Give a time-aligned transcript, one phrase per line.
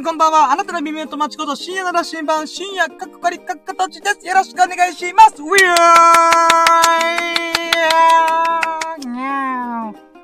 [0.00, 0.50] んこんばんは。
[0.52, 4.26] あなたの耳と待ちこと深夜の羅針盤、深夜かっこかりかっかたちです。
[4.26, 5.42] よろしくお願いします。
[5.42, 5.66] ウィー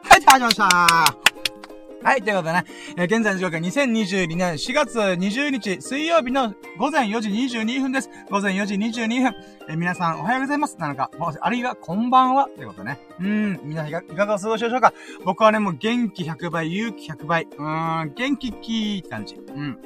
[0.03, 1.26] はい、始まりました。
[2.07, 2.65] はい、ということでね、
[2.99, 8.09] えー、現在の時刻は2022年4月20日水曜日の午前4時22分です。
[8.31, 9.35] 午前4時22分。
[9.69, 10.77] えー、皆さんおはようございます。
[10.79, 11.11] なのか、
[11.41, 12.49] あるいはこんばんは。
[12.55, 13.01] ということね。
[13.19, 14.93] うん、皆さんいかがお過ごしでしょうか？
[15.25, 17.43] 僕はね、もう元気100倍、勇気100倍。
[17.43, 19.35] うーん、元気キーって感じ。
[19.35, 19.77] うん。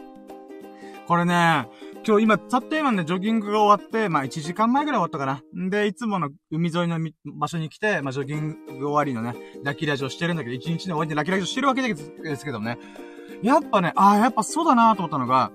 [1.06, 1.68] これね、
[2.06, 5.64] 今日今、たった今ね、ジョギングが終わって、まあ1時間前ぐらい終わったかな。
[5.64, 12.78] んで、いつもの海沿いの場所に来て、まあジョギング終わりのね、ラキラジオしてるんだけど、1日の終わりでラキラジオしてるわけですけどね。
[13.42, 15.52] やっぱね、ああ、やっぱそうだなと思ったのが、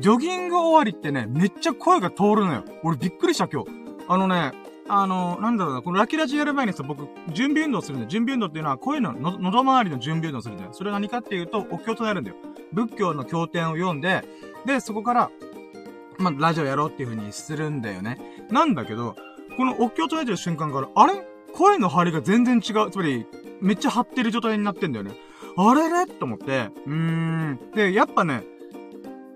[0.00, 2.64] ジョギング終わりってね、めっちゃ声が通るのよ。
[2.82, 3.70] 俺びっくりした今日。
[4.08, 4.52] あのね、
[4.88, 8.10] あの、なんだろうな、このラキラジやる前にさ、僕、準備運動するんだよ。
[8.10, 10.70] 準備運動っていうのは、声のの、喉周りの準備運動するんだよ。
[10.72, 12.36] それは何かっていうと、お経となるんだよ。
[12.72, 14.24] 仏教の経典を読んで、
[14.64, 15.30] で、そこから、
[16.18, 18.18] まあ、ラジオやろうっていう風にするんだよね。
[18.50, 19.16] なんだけど、
[19.56, 21.24] このお経を唱えてる瞬間から、あれ？
[21.54, 22.90] 声の張りが全然違う。
[22.90, 23.26] つまり、
[23.60, 25.12] めっちゃ張ってる状態になってんだよね。
[25.56, 26.06] あれれ？
[26.06, 27.58] と思って、うーん。
[27.74, 28.44] で、やっぱね、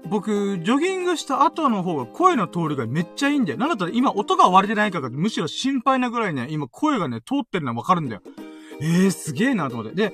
[0.09, 3.59] 僕、ジョギングした後の方が声の通りがめっちゃいいんだよ。
[3.59, 8.23] なんだったら今音が割れてないからむしろ心配なぐらいね、今声がね、通ってるのはわかるんだよ。
[8.83, 9.95] えー、すげえなと思って。
[9.95, 10.13] で、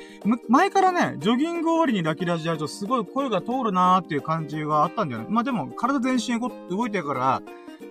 [0.49, 5.29] 前からね、ジョギング終わりにラキラジやるとすごい声が通るなーっていう感じがあったんだよね。
[5.31, 7.43] まあでも、体全身動いてるから、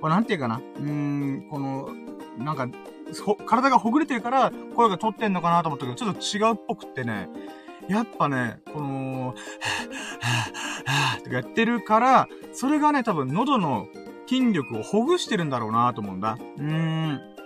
[0.02, 0.58] これなんていうかな。
[0.58, 1.90] うーん、この、
[2.38, 2.68] なんか、
[3.48, 7.30] 体がほぐれてるから声が通ってんのかなと思ったけど、ちょっと違うっぽくってね、
[7.90, 13.88] やっぱね、この、はぁ、はぁ、はぁ、とかやってるから、それがね、多分喉の
[14.28, 16.38] 筋力をほぐしてるんだろうなと思うんだ。
[16.58, 17.37] うーん。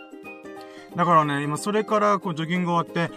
[0.96, 3.14] だからね、今それからこうジョギング終わって、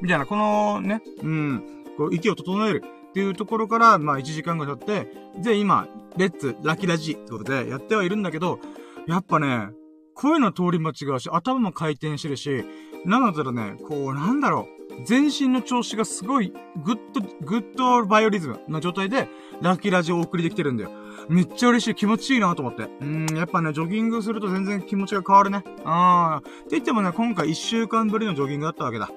[0.00, 5.12] みたいな、このね、うん、こう息を整えるっていうところから、まあ1時間ぐらい経って、
[5.42, 8.60] で、今、 Let's、ラキラジってことでやってはいるんだけど、
[9.06, 9.70] やっぱね、
[10.14, 12.64] 声の通りも違うし、頭も回転してるし、
[13.04, 14.75] なのでね、こう、なんだろう。
[15.04, 16.52] 全身の調子がすごい、
[16.82, 19.28] good、good バイオリズムの状態で、
[19.60, 20.90] ラッキーラジオをお送りできてるんだよ。
[21.28, 21.94] めっちゃ嬉しい。
[21.94, 22.88] 気持ちいいなと思って。
[23.00, 25.64] うん、やっぱね、ジョギングすると全然気持ちが変わるね。
[25.84, 26.48] あー。
[26.48, 29.10] って言ってもね、今回1週間ぶりのジョギングだったわけだ。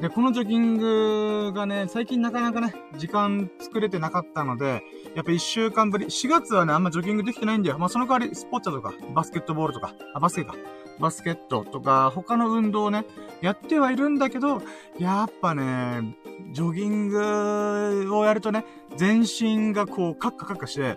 [0.00, 4.82] で、このジョギングがね、最近なかなかね、時間作れてなかったので、
[5.14, 7.78] やっぱ1週間ぶり、4月はね、あんまジョギングできてないんだよ。
[7.78, 10.54] まあ、その代わり、スポッチャとか、バスケットボールとか、あ、バスケか。
[11.02, 13.04] バスケットとか、他の運動をね、
[13.40, 14.62] やってはいるんだけど、
[14.98, 16.16] やっぱね、
[16.52, 18.64] ジョギングをやるとね、
[18.96, 20.96] 全身がこう、カッカカッカして、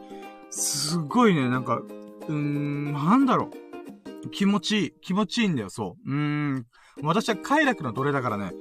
[0.51, 3.49] すごいね、なんか、うーん、なんだろ
[4.25, 4.29] う。
[4.29, 4.94] 気持ちいい。
[5.01, 6.09] 気持ちいいんだよ、そう。
[6.09, 6.17] うー
[6.59, 6.65] ん。
[7.01, 8.53] 私は快楽の奴隷だからね、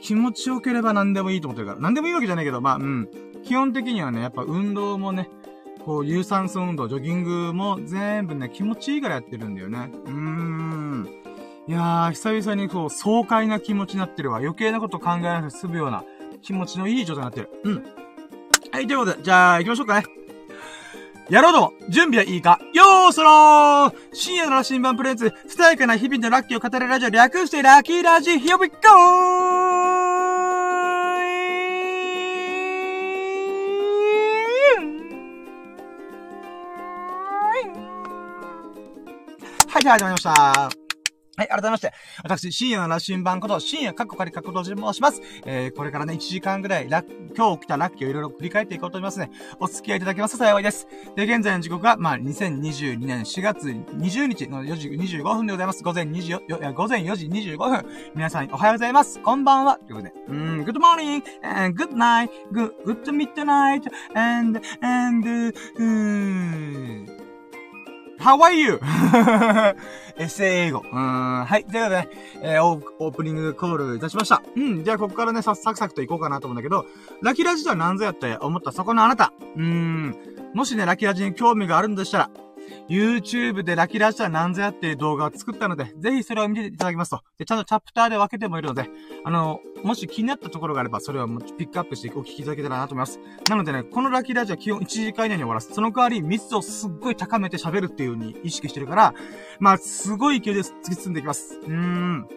[0.00, 1.80] 気持ちよければ何でもいいと思ってるから。
[1.80, 3.08] 何でもいいわけじゃないけど、まあ、うん。
[3.42, 5.28] 基本的にはね、やっぱ運動もね、
[5.84, 9.90] こう、有酸素運動、ジョギングも全部ね、気持ちいいからやってるんだよね。
[9.92, 10.63] うーん。
[11.66, 14.38] いやー、久々にこう、爽快な気持ちになってるわ。
[14.38, 16.04] 余計なこと考えなくて済むような
[16.42, 17.50] 気持ちのいい状態になってる。
[17.64, 17.84] うん。
[18.70, 20.06] はい、ということで、じゃあ、行きましょうかね。
[21.30, 28.74] やろうど、準備はいいかよーそろー深夜の羅針盤プレゼンツ、伝えかな日々のラッキーを語るラジオ略してラッキーラジ、Here we go!
[39.66, 40.83] はい、じゃあ始まりました。
[41.36, 41.92] はい、改めまして。
[42.22, 45.20] 私、深夜の羅針盤こと、深夜カッコカリカッコと申します。
[45.44, 47.02] えー、これからね、1時間ぐらい、ラ
[47.36, 49.30] 今日起きたラッキーをいろいろ振り返っていこうと思いますね。
[49.58, 50.86] お付き合いいただけますと幸いです。
[51.16, 55.82] で、現在の時刻は、まあ、2022年4月20日の4時25分でございます。
[55.82, 57.84] 午前2時よ、よ午前4時25分。
[58.14, 59.20] 皆さんおはようございます。
[59.20, 59.78] こんばんは。
[59.78, 63.82] ということで、うん、good morning, and good night, good, good midnight,
[64.14, 67.06] and, and, うーん、
[68.18, 68.80] How are you?
[70.16, 70.84] エッセイ英語。
[70.90, 71.44] うん。
[71.44, 71.64] はい。
[71.64, 72.08] ということでね、
[72.42, 74.42] えー、オープニングコールいたしました。
[74.56, 74.84] うん。
[74.84, 76.86] じゃあ、ここからね、さ、サクサクと行こうかなと思うんだけど、
[77.22, 79.32] ラキラジとは何ぞやって思ったそこのあなた。
[79.56, 80.16] うーん。
[80.54, 82.30] もしね、ラキラジに興味があるんでしたら、
[82.88, 87.22] YouTube でラキラジとは何ぞやっていう動画を作ったので、ぜひそれを見ていただきますと。
[87.38, 88.88] で、ちゃんとチャプターで分けてもいるので、
[89.24, 93.20] あの、もし気になったところがあれば、それをピックアップしてお聞きいただけたらなと思います。
[93.48, 95.72] なのでね、このラキラジは基本1時間以内に終わらす。
[95.72, 99.14] その代わり密度をすっごい高めて喋るっていう風に意識してるから、
[99.58, 101.58] まあ、すごい勢いで突き進んでいきます。
[101.62, 102.28] うーん。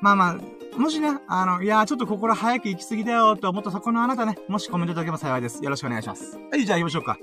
[0.00, 5.62] まあまあ、もしね、あの、いやーちょっとここら早く行き過ぎだよって思ったそこのあなたね、もしコメントいただければ幸いです。
[5.62, 6.38] よろしくお願いします。
[6.50, 7.18] はい、じゃあ行きましょうか。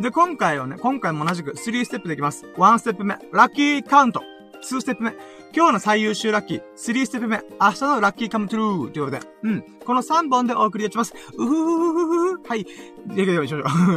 [0.00, 2.44] で、今回はね、今回も同じく3ステップでいきます。
[2.56, 4.20] 1ステップ目、ラッキーカウント。
[4.62, 5.12] 2ステップ目、
[5.54, 9.62] 今日の最優秀ラッキー、3ステップ目、明日のラッキーカムトゥルーということで、うん。
[9.86, 11.14] この3本でお送りいたします。
[11.38, 12.66] うふふふふふはい。
[13.06, 13.46] で、で、で、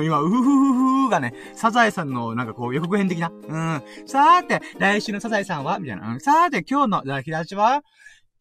[0.05, 3.29] 今、うふふふふがね、サザエさんのなんかこう予告編的な。
[3.29, 3.83] うん。
[4.05, 6.13] さーて、来週のサザエさんはみたいな。
[6.13, 6.19] うん。
[6.21, 7.83] さーて、今日のラッキーラッチは、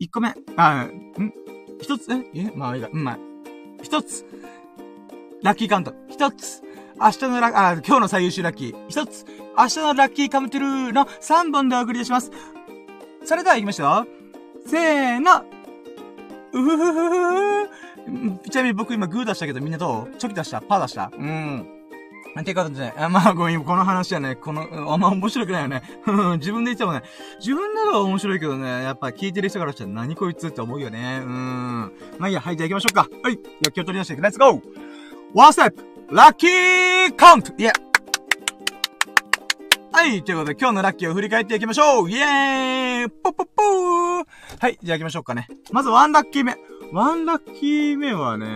[0.00, 0.32] 1個目。
[0.56, 1.12] あ、ん
[1.80, 2.88] 一つ、ええまあいいか。
[2.92, 3.18] うん、まあ。
[3.82, 4.24] 一つ。
[5.42, 5.94] ラッキーカウント。
[6.08, 6.67] 一つ。
[7.00, 8.74] 明日のラッあ、今日の最優秀ラッキー。
[8.88, 9.24] 一つ。
[9.56, 12.32] 明日のラッキーカムトゥルーの3本でお送りします。
[13.24, 14.04] それでは行きましょ
[14.64, 14.68] う。
[14.68, 15.44] せーの。
[16.52, 17.68] うふふふ
[18.40, 20.16] ふちなみに僕今グー出したけどみんなどう？
[20.16, 20.60] チョキ出した？
[20.60, 21.12] パー出した？
[21.16, 21.68] うん。
[22.34, 25.82] なんてかでね、あまあ、ごめん、この話はね、この、あんま面白くないよね。
[26.38, 27.02] 自分で言ってもね、
[27.38, 31.20] 自分なら面白いけどね、やっぱ聞いてる人からしたら何こいつって思うよね。
[31.22, 31.92] うん。
[32.18, 33.08] まあいいや、はい、じゃあ行きましょうか。
[33.22, 33.38] はい。
[33.60, 34.62] や、気を取り出して、レッツゴー
[35.34, 37.72] ワンステップラッキーカウントイェ
[39.92, 40.24] はい。
[40.24, 44.26] ということで、今日のラッキーを振り返っていきましょうイェーイポッポッポー
[44.58, 44.78] はい。
[44.82, 45.48] じゃあ行きましょうかね。
[45.70, 46.56] まずワンラッキー目。
[46.94, 48.46] ワンラッキー目はね、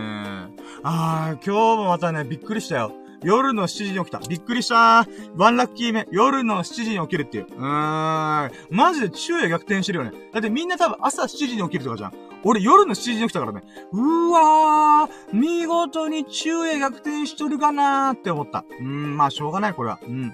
[0.81, 2.91] あー、今日もまたね、びっくりしたよ。
[3.23, 4.19] 夜の7時に起きた。
[4.19, 6.07] びっくりしたーワンラッキー目。
[6.11, 7.45] 夜の7時に起きるっていう。
[7.45, 8.51] うーん。
[8.69, 10.11] マジで昼夜逆転してるよね。
[10.33, 12.13] だってみんな多分朝7時に起きるとかじゃん。
[12.43, 13.63] 俺夜の7時に起きたからね。
[13.91, 18.65] うわー、見事に昼夜逆転しとるかなーって思った。
[18.79, 19.99] うーん、まあしょうがない、これは。
[20.05, 20.33] うん。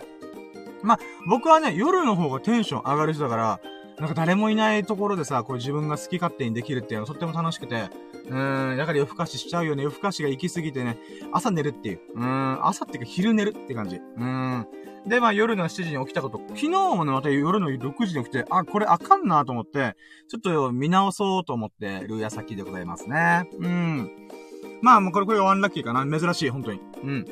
[0.81, 3.59] まあ、僕はね、夜の方がテンション上がる人だから、
[3.99, 7.89] なんか誰もいないところでさ、こう自分が好き勝手にできるっていうのはとっても楽しくて、
[8.29, 9.83] うーん、だから夜更かししちゃうよね。
[9.83, 10.97] 夜更かしが行き過ぎてね、
[11.31, 12.01] 朝寝るっていう。
[12.15, 13.97] うん、朝っていうか昼寝るって感じ。
[13.97, 14.67] うん。
[15.07, 16.39] で、まあ夜の7時に起きたこと。
[16.49, 19.95] 昨日もね、また夜の6時に起きて、あ、これあかんなと思って、
[20.27, 23.49] ちょっと見直そうと思ってる矢先でございますね。
[23.59, 24.11] うん。
[24.81, 26.19] まあもうこれ、これワンラッキーかな。
[26.19, 26.79] 珍しい、本当に。
[27.03, 27.25] うん。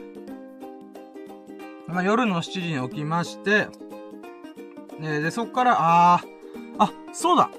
[1.88, 3.67] まあ夜の7時に起きまして、
[4.99, 5.75] で、でそっから、
[6.15, 6.27] あー、
[6.79, 7.49] あ、そうだ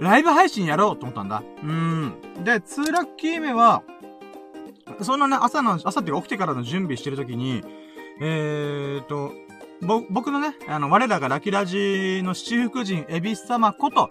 [0.00, 1.42] ライブ配信やろうと思ったんだ。
[1.62, 2.14] うん。
[2.42, 3.82] で、2ラッキー目は、
[5.02, 7.62] そんなね、朝の、朝って起きてからの準備してるときに、
[8.20, 9.32] えーと、
[9.82, 14.10] ぼ、僕のね、あの、我らがラキラジの七福神、エビス様こと、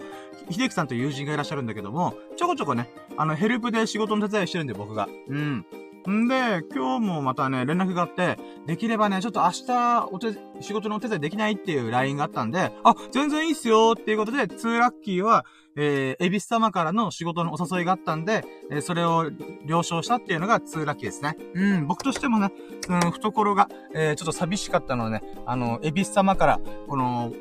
[0.49, 5.07] 秀樹さんという友人がいらっしゃるんだけども、ちょこちょこね、あの、ヘルプで仕事の手伝いしてるんで、僕が。
[5.27, 5.65] うん。
[6.09, 15.45] んで、今日もまたね、連絡があって、できればね、ちょっと明日、お手、仕事のお手伝いできないっていう LINE があったんで、あ、全然いいっすよっていうことで、2ラッキーは、
[15.75, 19.29] えー、エビス様からの仕事のお誘いがあったんで、えー、それを
[19.65, 21.37] 了承したっていうのが2ラッキーですね。
[21.53, 22.51] うん、僕としてもね、
[22.87, 27.33] うん、懐が、えー、ちょっと寂しかったのはね、あの、エビス様から、この、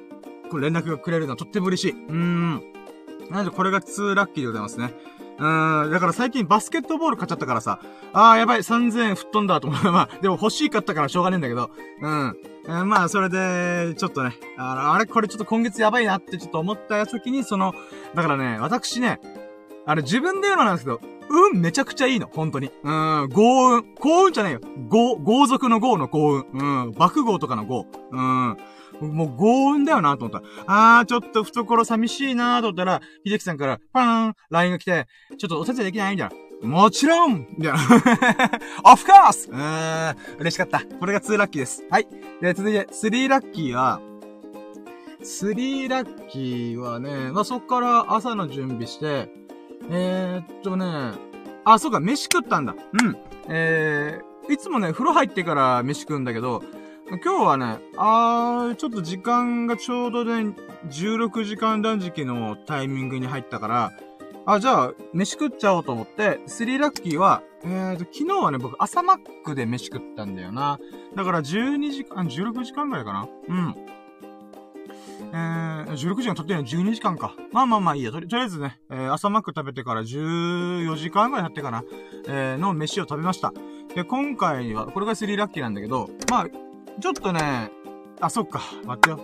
[0.51, 1.93] こ連絡がくれるのはとっても嬉しい。
[1.93, 2.63] うん。
[3.31, 4.93] なので、これが2ラッキーでございますね。
[5.39, 7.81] うん、だから最近バスケットボール買っちゃったからさ、
[8.13, 9.83] あーやばい、3000円吹っ飛んだと思う。
[9.93, 11.71] まあ、でも欲しいかったからしょうがねえんだけど、
[12.03, 12.37] うん。
[12.67, 17.75] えー、まあ、それで、ちょっとね、ああれ、これちょっと今月やばいなってちょっと思ったやつ時に、その、
[18.15, 19.21] だからね、私ね、
[19.87, 21.01] あれ自分で言うのなんですけど、
[21.31, 22.71] 運めちゃくちゃいいの、本当に。
[22.83, 23.95] うん、豪運。
[23.95, 24.61] 幸運じゃないよ。
[24.89, 26.47] 豪、豪族の豪の幸運。
[26.53, 27.87] うん、爆豪とかの豪。
[28.11, 28.57] うん。
[29.01, 30.47] もう強運だよなと思った。
[30.67, 35.07] あー、ちょっと懐寂しいなと思ったら、秀樹さんからパーン !LINE が来て、
[35.37, 36.13] ちょっとお手伝いできない？
[36.13, 36.69] みたいな。
[36.69, 37.79] もちろんみたいな。
[38.85, 39.51] of course!
[39.51, 40.81] うーん、嬉しかった。
[40.99, 41.85] これが2ラッキーです。
[41.89, 42.09] はい。
[42.41, 44.01] で、続いて、3ラッキーは、
[45.23, 49.31] 3ラッキーはね、まあ、そっから朝の準備して、
[49.91, 51.13] えー、っとね、
[51.65, 52.75] あ、そうか、飯食ったんだ。
[53.03, 53.17] うん。
[53.49, 56.63] えー、いつもね、風呂入ってから飯食うんだけど、
[57.11, 60.55] 今日はね、あー、ちょっと時間がちょうどね、
[60.91, 63.93] 16時間断食のタイミングに入ったから、
[64.45, 70.79] あ、じゃあ、飯食っちゃおうと思って、スリーラッキーは、えーと、昨日はね、僕朝マックで飯食ったんだよな。
[71.17, 73.75] だから12時間、16時間ぐらいかなうん。
[75.33, 77.35] えー、16時間経ってない12時間か。
[77.53, 78.13] まあまあまあいいや。
[78.13, 81.85] とりあえずね、えー、朝マック食べてから14時間ぐらい経ってかな。
[82.27, 83.53] えー、の飯を食べました。
[83.95, 86.47] で、今回は、これがスリーラッキーなんだけど、まあ、
[87.01, 87.71] ちょっとね、
[88.21, 88.61] あ、そっか。
[88.85, 89.21] 待ってよ。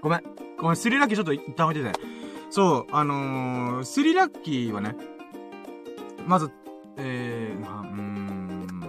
[0.00, 0.22] ごめん。
[0.58, 1.98] ごめん、スリラッキーちょっと一旦置いてて。
[2.50, 4.94] そう、あのー、スリラッキーはね、
[6.26, 6.50] まず、
[6.96, 8.84] えー、まあ、うーん。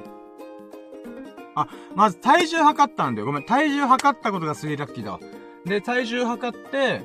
[1.56, 3.26] あ、まず体重測ったんだよ。
[3.26, 5.20] ごめん、体重測ったことがスリラッキーだわ。
[5.66, 7.02] で、体重測って、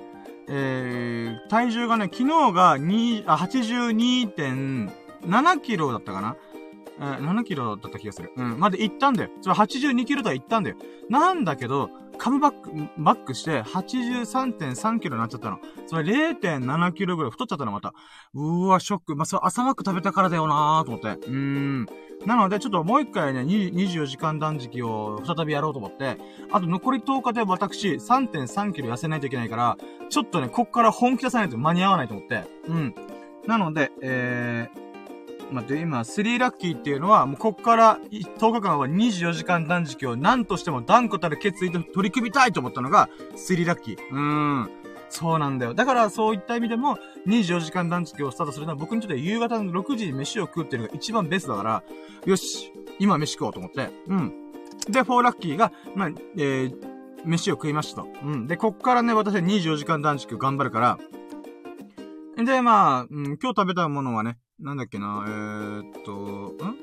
[0.49, 6.37] えー、体重がね、昨日が2、あ、82.7キロだったかな
[7.01, 8.31] えー、7キロだった気がする。
[8.37, 8.61] うん。
[8.61, 9.31] まで行ったんだよ。
[9.41, 10.77] それ82キロとは行ったんだよ。
[11.09, 15.59] なんだけど、カムバック、バックして83.3キロになっちゃったの。
[15.87, 17.95] それ0.7キロぐらい太っちゃったの、また。
[18.35, 19.17] うーわ、ショック。
[19.17, 21.27] まあ、それ朝マック食べたからだよなーと思って。
[21.27, 21.87] うーん。
[22.27, 26.19] なので、ちょっともう一回ね、24時間断食を再びやろうと思って、
[26.53, 29.79] あと残り10日で私3.3キロ痩せないといけないから、
[30.11, 32.45] ちょっとね、こっから本気出さないと間に合わないと思って。
[32.69, 32.95] うん。
[33.47, 34.90] なので、えー、
[35.53, 43.97] 待って、今、3ラッキーっていうのは、もうこっから10日間は24時間断食を何としても断固たる決意で取り組みたいと思ったのが、3ラッキー。
[44.11, 44.71] うーん。
[45.11, 45.75] そうなんだよ。
[45.75, 51.83] だからそういった意味でも、24時間断食をスタートするのは僕にとって夕方の6時に飯を食うっていうのが一番ベストだから、
[52.25, 53.91] よし、今飯食おうと思って。
[54.07, 54.53] うん。
[54.89, 56.75] で、4ラッキーが、まあ、えー、
[57.25, 58.09] 飯を食いましたと。
[58.25, 58.47] うん。
[58.47, 60.99] で、こっからね、私は24時間断食頑張るから、
[62.45, 66.77] で、まあ、うん、今日食べたものはね、なんだっけな、えー、っと、ん？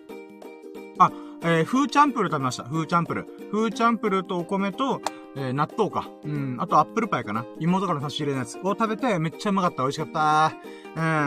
[0.99, 1.11] あ、
[1.43, 2.63] えー、フーチャンプル食べました。
[2.63, 3.27] フーチャンプル。
[3.51, 4.99] フーチャンプルとお米と、
[5.35, 6.09] えー、納豆か。
[6.23, 6.57] うん。
[6.59, 7.45] あとアップルパイかな。
[7.59, 9.83] 妹から差し入れのやつを食べてめっちゃうまかった。
[9.83, 10.53] 美味しかった。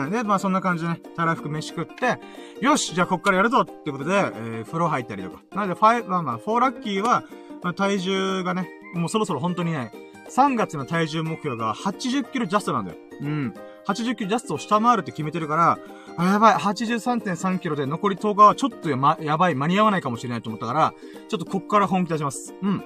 [0.03, 0.11] うん。
[0.11, 2.19] で、まあそんな感じでね、たらふく飯食って、
[2.59, 5.41] よしじゃあこっからやるぞってことで、えー、風呂入ったりとか。
[5.55, 7.23] なので、5、まあまあ、4ラッキーは、
[7.63, 9.93] まあ体重がね、もうそろそろ本当にね、
[10.29, 12.97] 3月の体重目標が80キロジャストなんだよ。
[13.21, 13.53] うん。
[13.85, 15.79] 80キロジャストを下回るって決めてるから、
[16.17, 20.93] あ、やばい、83.3キロで残り10日はちょっとや,、ま、やばい、間に合わないかもしれないと思ったから、
[21.29, 22.53] ちょっとこっから本気出します。
[22.61, 22.83] うん。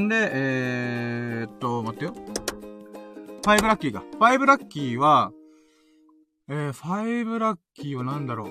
[0.00, 2.14] んで、えー、っと、待ってよ。
[3.42, 4.04] 5ラッキーか。
[4.18, 5.32] 5ラッキーは、
[6.48, 8.48] えー、5ラッキーは何だろう。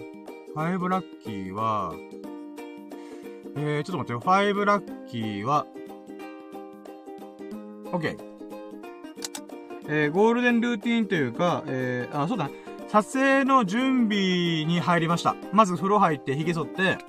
[0.56, 1.94] 5ラッキーは、
[3.56, 4.20] えー、ちょっと待ってよ。
[4.20, 5.66] 5ラッキーは、
[7.92, 8.33] OK。
[9.88, 12.64] えー、ゴールデンルーティーンというか、えー、あ、そうだ、ね
[12.94, 15.36] 撮影の準備に入りました。
[15.52, 17.00] まず風呂入って、髭剃って、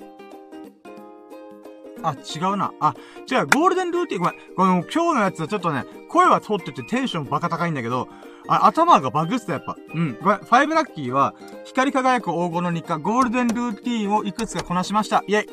[2.03, 2.73] あ、違うな。
[2.81, 2.95] あ、
[3.31, 4.35] 違う、ゴールデンルーティン、ごめん。
[4.57, 8.09] この、今日のやつはちょっとね、声は通っててテンションバカ高いんだけど、
[8.49, 9.77] あ、頭がバグってた、やっぱ。
[9.95, 10.17] うん。
[10.23, 15.23] ごめん、ファイブラッキーは、光り輝く黄金の日課、ゴールデンルーティンをいくつかこなしました。
[15.27, 15.49] イェイ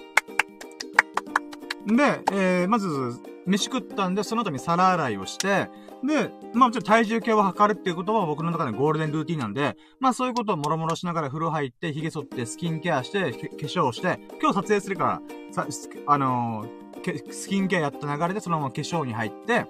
[1.96, 2.88] で、えー、まず、
[3.46, 5.70] 飯食ったんで、その後に皿洗いをして、
[6.04, 15.68] で、まあ、ちょっと体重計を測るっていうことは僕の中でゴールデンルーティンなんで、まあ、そういうことをもろもろしながら風呂入って、髭剃って、スキンケアして、化粧して、今日撮影するから、さ、
[16.08, 19.66] あのー、スキンケアやった流れでそのまま化粧に入って、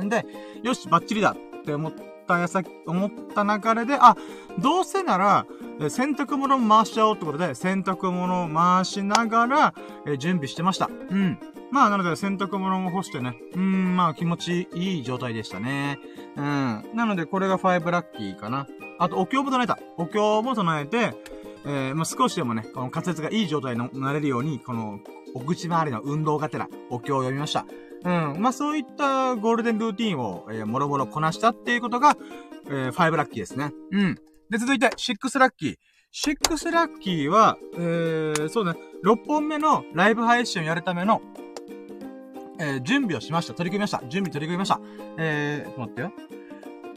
[0.00, 0.24] んで、
[0.62, 1.92] よし、バッチリだって思っ
[2.26, 4.16] たやさ、思った流れで、あ、
[4.58, 5.46] どうせなら、
[5.90, 9.74] 洗濯物回しちゃおうってことで、洗濯物を回しながら、
[10.06, 10.88] え準備してました。
[11.10, 11.38] うん。
[11.72, 15.98] まあ、なので洗濯物も干してね、うん、まあ気持ちいい状態でしたね。
[16.36, 16.84] うん。
[16.94, 18.66] なのでこれが5ラッキーかな。
[18.98, 19.78] あと、お経も唱えた。
[19.96, 21.14] お経も唱えて、
[21.64, 25.00] えー、まあ少しでもね、この滑舌がいい状態になれるように、この、
[25.34, 27.64] お口周りの運動がてら、お経を読みました。
[28.04, 28.40] うん。
[28.42, 32.18] まあそういったゴールデンルーティンを、えー、もろもろこなしたっていうことが、
[32.66, 33.72] えー、5ラッキーですね。
[33.92, 34.14] うん。
[34.50, 35.76] で、続いて、6ラッキー。
[36.12, 41.22] 6ラッキーは、えー、そうね、6本目のライブ配信をやるための、
[42.62, 43.54] えー、準備をしました。
[43.54, 43.98] 取り組みました。
[44.08, 44.80] 準備取り組みました。
[45.18, 46.12] えー、待ってよ。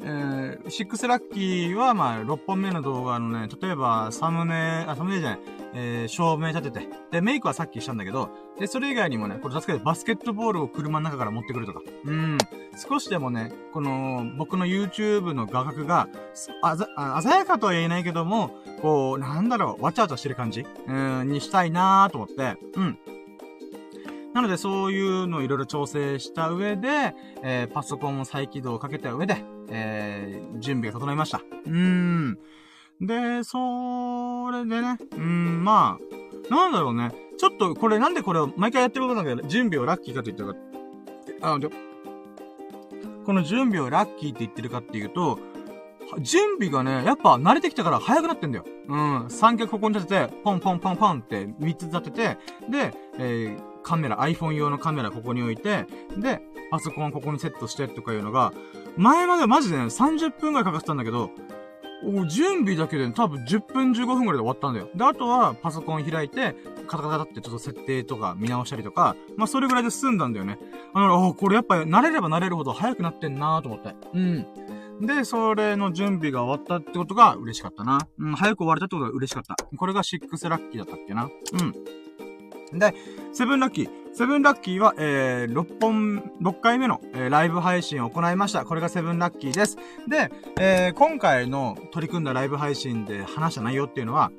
[0.07, 5.39] えー、シックスラッキーは、まあ、6本目の動画のね、例えば、サムネ、あ、サムネじゃない、
[5.73, 8.29] えー、照明立てて、で、メイクはさっきしたんだけど、
[8.59, 12.37] で、それ以外にもね、これ助けてバスケットボールを車の中から持ってくるとか、うん、
[12.87, 16.07] 少しでもね、この、僕の YouTube の画角が、
[16.61, 18.51] あざ、あ鮮やかとは言えないけども、
[18.83, 20.67] こう、なんだろう、わちゃわちゃしてる感じ？
[20.87, 22.99] うん、にしたいなーと思って、うん。
[24.35, 29.37] なので、そういうのをいろいろ調整した上で、えー、パソコンを再起動をかけた上で、
[29.69, 31.41] えー、準備が整いました。
[31.65, 32.37] うーん。
[32.99, 35.97] で、それでね、うん、ま
[36.49, 37.13] あ、なんだろうね。
[37.37, 40.43] ちょっと、これなんでこれを毎回やってることなんだけど、準備をラッキーかと言った
[41.41, 41.69] か、あ、で、
[43.25, 45.39] この準備をラッキーって言ってるかっていうと、
[46.19, 48.65] 準備がね、やっぱ慣れてきたから早くなってんだよ。
[48.89, 49.25] うん。
[49.29, 52.37] 三脚ここに立てて、ポンポンポンポンって三つ立てて、
[52.69, 55.85] で、えー、カメラ、iPhone 用のカメラここに置いて、
[56.17, 58.51] で、パソコンここにセットしてとかいうのが、
[58.97, 61.29] 前までマジでね、30分くらいかかってたんだけど、
[62.27, 64.89] 準備だけで、ね、多分10分15分くらいで終わったんだよ。
[64.95, 66.55] で、あとはパソコン開いて、
[66.87, 70.57] カタカタってちょっと設定とか見直したりとか、まあそれぐらいで済んだんだよね。
[70.93, 73.95] あの、これやっぱ慣れれば慣れるほど早くなってんなーと思って。
[74.13, 74.47] うん。
[75.01, 78.07] で、それの準備が終わったってことが嬉しかったな。
[78.17, 79.55] うん、早く終われたってことが嬉しかった。
[79.77, 81.29] これが6ラッキーだったっけな。
[81.53, 82.04] うん。
[82.73, 82.93] で、
[83.33, 83.89] セブンラッキー。
[84.13, 88.63] セブンラッキーは、えー、6本、6回目の、えー、ライブ配信を行いました。
[88.63, 89.77] これがセブンラッキーです。
[90.07, 94.31] で、えー、今回の取り組んだライブ配信で話した内容っていうのは、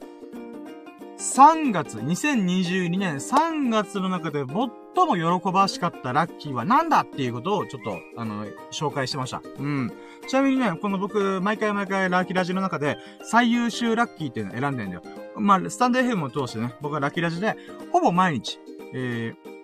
[1.18, 9.42] 3月、2022年3月の中で最も喜ばしかったラッキーは何だっていうことをちょっと、あの、紹介してました。
[9.58, 9.92] うん。
[10.28, 15.02] ちなみにね、この僕、毎回毎回ラッキーラジの中で最優秀ラッキーっていうのを選んでんだよ。
[15.38, 17.56] まあ、スタンド FM を通してね、僕はラキラジで、
[17.92, 18.58] ほぼ毎日、
[18.92, 19.56] えー、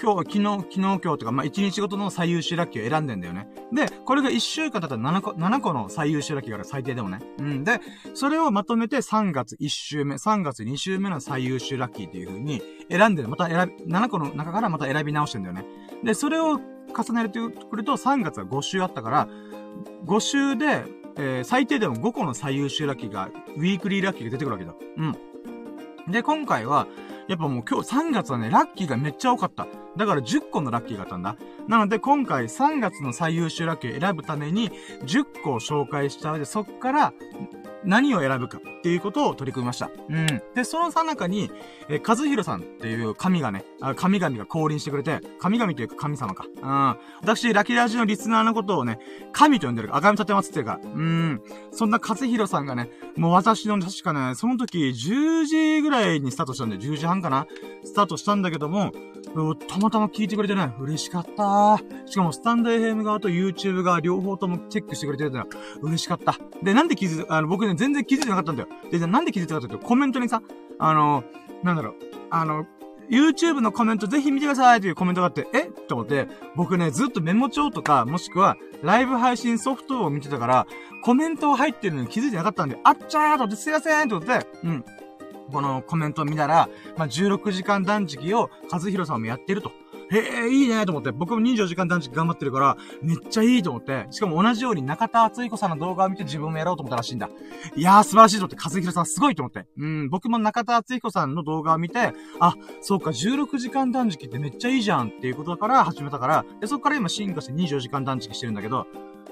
[0.00, 3.48] 今日、昨日、昨日今日とか、まあ、1日ごとの最優秀ラッキーを選んでんだよね。
[3.72, 7.18] で、これが1週間だったら7個、7個の最優秀ラッキーがある、最低でもね。
[7.38, 7.64] うん。
[7.64, 7.80] で、
[8.14, 13.28] それをまとめて3月1週目、3月2週目の最優秀ラッキーっていう風に選んでる。
[13.28, 15.64] また選び、7個の中からまた選び直してんだよね。
[16.02, 19.28] で、それを重ねるとくると3月は5週あったから、
[20.06, 20.84] 5週で、
[21.18, 24.74] えー、最低でも5個の最優秀ラッキーが、ウィークリーラッキーが出てくるわけだ。
[24.96, 26.12] うん。
[26.12, 26.86] で、今回は、
[27.28, 29.66] やっぱもう今日3月はね、ラッキーがめっちゃ多かった。
[29.96, 31.36] だから10個のラッキーがあったんだ。
[31.66, 34.70] なので今回3月の最優秀ラッキーを選ぶために
[35.04, 37.12] 10個を紹介した上で、そっから
[37.84, 39.90] 何を選ぶかっていうことを取り組みました。
[40.08, 40.26] うん。
[40.54, 41.50] で、そのさなかに、
[41.88, 46.44] えー、和弘さんっていう神がね、あ神々が降臨してくれて、神々というか神様か。
[46.44, 46.98] うん。
[47.20, 48.98] 私、ラキラジのリスナーのことをね、
[49.32, 49.94] 神と呼んでる。
[49.94, 50.80] 赤み立てますっていうか。
[50.82, 51.42] うん。
[51.72, 57.46] そんな和弘さんがね、もう私の確かね、その時10時ぐらいにスタートしたんで、10時半かな
[57.84, 58.92] スタートしたんだけども、
[59.68, 61.78] たまたま聞いてくれてね、嬉しかった。
[62.06, 65.46] しかも、スタンド FM 側と YouTube 側両方ともチェックしてくれてるのは
[65.82, 66.36] 嬉しかった。
[66.62, 68.68] で、なんで気づ、あの、僕ね、全然気づいてなかったんだよ。
[68.90, 70.42] で、なんで気づいたかというと、コメントにさ、
[70.78, 71.24] あの、
[71.62, 71.94] なんだろう、
[72.30, 72.66] あの、
[73.10, 75.62] YouTube のコメントぜひ見てくださいっていうコメントがあって、え？
[75.64, 80.66] と思って、僕ね、ずっとメモ帳とか、もしくは、ライブ配信ソフトを見てたから、
[81.02, 84.84] コメント入ってるのに気づいてなかったんで、あっちゃーと思って、すいませんと思って、うん。
[85.50, 89.72] このコメントを見たら、まあ、16時間断食を和弘さんもやってると。
[90.10, 97.28] へえ、いいねと思って、僕も24時間断食頑張ってるから、めっちゃいいと思って、しかも同じように中田敦彦さんの動画を見て自分もやろうと思ったらしいんだ。
[97.76, 99.66] いやー素晴らしいと思って、和弘さんすごいと思って。
[99.76, 108.86] うん、僕も中田敦彦さんの動画を見て、あ、そうか、16時間断食ってめっちゃいいじゃんっていうことだから始めたから、で、そっから今進化して24時間断食してるんだけど、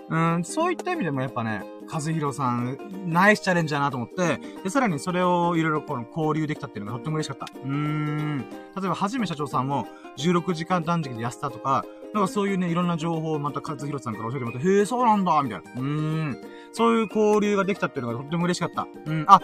[0.08, 7.46] うん、そういった意味でもやっぱね、和弘さん、ナイスチャレンジだなと思って、で、さらにそれをいろいろこの交流できたっていうのがとっても嬉しかった。
[7.52, 8.38] うーん。
[8.38, 8.46] 例
[8.78, 9.86] えば、はじめ社長さんも
[10.16, 11.84] 16時間断食で痩せたとか、
[12.14, 15.72] なんかそういうね、いろんな情報をまた和弘さんから教えてもらって、へえ、そうなんだみたいな。
[15.72, 16.38] うーん。
[16.72, 18.86] そういう交流ができたっていうのがとっても嬉しかった。
[19.06, 19.24] うん。
[19.26, 19.40] あ、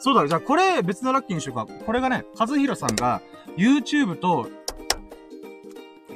[0.00, 1.66] そうだ、じゃあこれ別のラッキーにしようか。
[1.66, 3.20] これがね、和弘さんが
[3.56, 4.48] YouTube と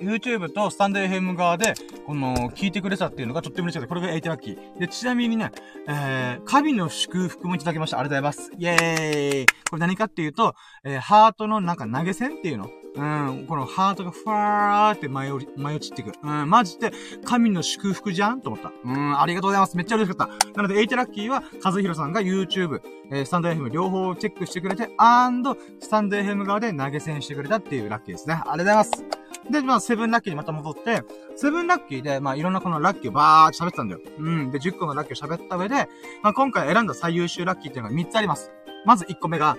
[0.00, 1.74] YouTube とスタンド FM 側で、
[2.06, 3.88] この、聞いてくれたっていうのがとっても嬉しかった。
[3.88, 4.78] これが8ラッキー。
[4.78, 5.52] で、ちなみにね、
[5.88, 7.98] えー、神の祝福もいただきました。
[7.98, 8.52] ありがとうございます。
[8.58, 12.70] イェーイこれ何かっていうと、えー、ハートのなんか投げ銭っていうの？
[12.92, 16.12] うん、このハートがふわーって舞い落ち、舞い落ちていく。
[16.24, 16.90] うん、マジで、
[17.24, 18.40] 神の祝福じゃん？
[18.40, 18.72] と思った。
[18.84, 19.76] うん、ありがとうございます。
[19.76, 20.48] めっちゃ嬉しかった。
[20.56, 22.80] なので、エイテラッキーは、和弘さんが YouTube、
[23.12, 28.34] えー、スタンド FM 両方チェックしてくれて、アンド、スタンド FM 側で投げ銭してくれたっていうラッキーですね。
[28.34, 29.29] ありがとうございます。
[29.50, 31.02] で、まあ、セブンラッキーにまた戻って、
[31.36, 34.00] セブンラッキーで、まあ、いろんなこのラッキーをバーって喋ってたんだよ。
[34.18, 34.50] うん。
[34.50, 35.88] で、10個のラッキーを喋った上で、
[36.22, 38.52] まあ、今回選んだ最優秀ラッキーっていうのが3つあります。
[38.84, 39.56] まず1個目が、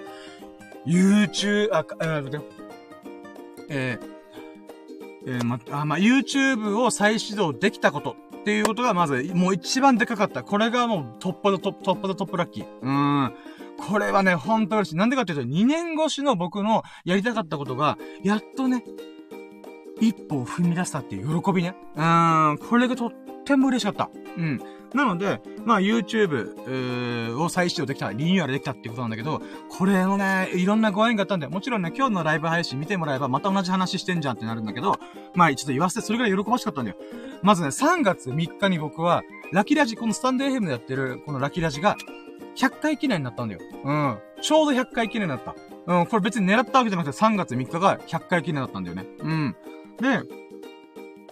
[0.86, 2.42] YouTube、あ、えー、
[3.70, 4.22] えー、
[5.28, 10.44] えー、ま、あ、まあ、YouTube を再始動できたことっていうことがまず、もう一番でかかった。
[10.44, 12.66] これがもうトップのトップ、トップのトップラッキー。
[12.82, 13.34] うーん。
[13.78, 14.96] これはね、ほんと嬉しい。
[14.96, 18.84] なんでかっていうと、2年越しの僕のやりたかったことが、やっとね、
[20.02, 21.76] 一歩を踏み出したっていう喜びね。
[21.96, 23.12] うーん、これがとっ
[23.46, 24.10] ても嬉しかった。
[24.38, 24.60] うん。
[24.94, 31.52] なので、まあ YouTube を再始動できた、リニューアルできたっていうことなんだけど、これのね、いろんなご縁があったんだよ。
[31.52, 34.98] もちろんね、今日のライブ配信見てもらえばまた同じ話してんじゃんってなるんだけど、
[35.34, 36.98] まあちょっと言わせてそれぐらい喜ばしかったんだよ。
[37.42, 41.96] まずね、3月3日に僕は、ラキラジ、このスタンド FM でやってる、このラキラジが、
[42.56, 43.62] 100回記念になったんだよ。
[43.84, 44.18] うん。
[44.42, 45.56] ちょうど100回記念になった。
[45.88, 49.06] うん、これ別に狙ったわけじゃなくて3月3日が100回記念だったんだよね。
[49.20, 49.56] うん。
[50.02, 50.22] で、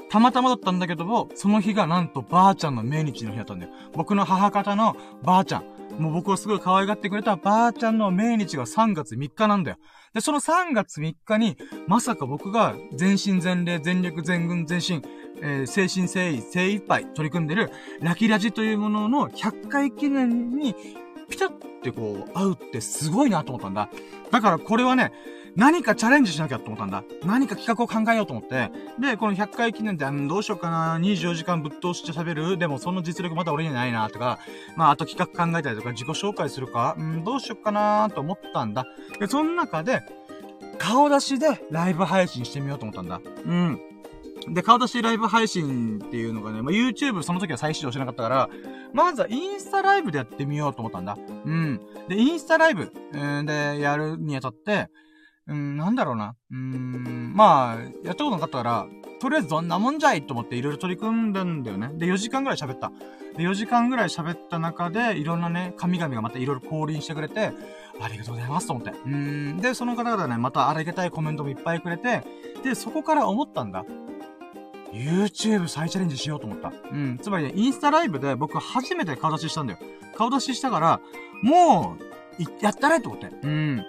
[0.09, 3.71] たまたまだったんだけども、その日がなんとばあちゃんの命日の日だったんだよ。
[3.93, 5.79] 僕の母方のばあちゃん。
[5.99, 9.77] もう僕をすごい可愛がってくれたばあちゃんの命日が3月3日なんだよ。
[10.13, 15.03] で、その3月3日に、まさか僕が全身全霊、全力、全軍、全身、
[15.41, 17.69] えー、精神誠意、精一杯取り組んでる
[18.01, 20.75] ラキラジというものの100回記念に
[21.29, 21.51] ピタっ
[21.83, 23.89] てこう、会うってすごいなと思ったんだ。
[24.31, 25.11] だからこれはね、
[25.55, 27.03] 何かチャレンジしなきゃと思ったんだ。
[27.25, 28.71] 何か企画を考えようと思って。
[28.99, 34.39] で、この100回記念で、どうしようかな、24時間ぶっ通して喋るでもその実力まだ俺にはないな、とか、
[34.75, 38.85] まあ、あと企画考えたりとか、自己紹介するか、うん、どうしようかなと思ったんだ。
[39.19, 40.01] で、その中で、
[40.77, 43.21] 顔出しでライブ配信してみようと思ったんだ。
[43.45, 43.79] うん。
[44.47, 48.49] で、顔出しライブ配信っていうのがね、まあ、YouTube その時は再始動しなかったから、
[48.93, 51.17] まずはインスタライブでやってみようと思ったんだ。
[51.45, 51.81] うん。
[52.07, 54.89] で、インスタライブ、でやるにあたって、
[55.49, 56.35] うん、なんだろうな。
[56.51, 58.87] うん、まあ、やったことなかったから、
[59.19, 61.89] とりあえずどんなもんじゃいと思っていろいろ取り組んだんだよね。
[61.93, 62.91] で、4時間ぐらい喋った。
[63.35, 67.51] で、4時間ぐらい喋った中で、いろんなね、神々がまたいろいろ降臨してくれて、
[68.01, 68.91] ありがとうございますと思って。
[69.05, 69.57] うん。
[69.57, 72.23] で、その方々ね、またありがたいコメントもいっぱいくれて、
[72.63, 73.83] で、そこから思ったんだ。
[74.93, 76.71] YouTube 再チャレンジしようと思った。
[76.91, 77.17] うん。
[77.21, 79.79] つまりね、インスタライブで僕初めて顔出ししたんだよ。
[80.15, 81.01] 顔出ししたから、
[81.43, 83.27] もう、やったねと思って。
[83.43, 83.85] うん。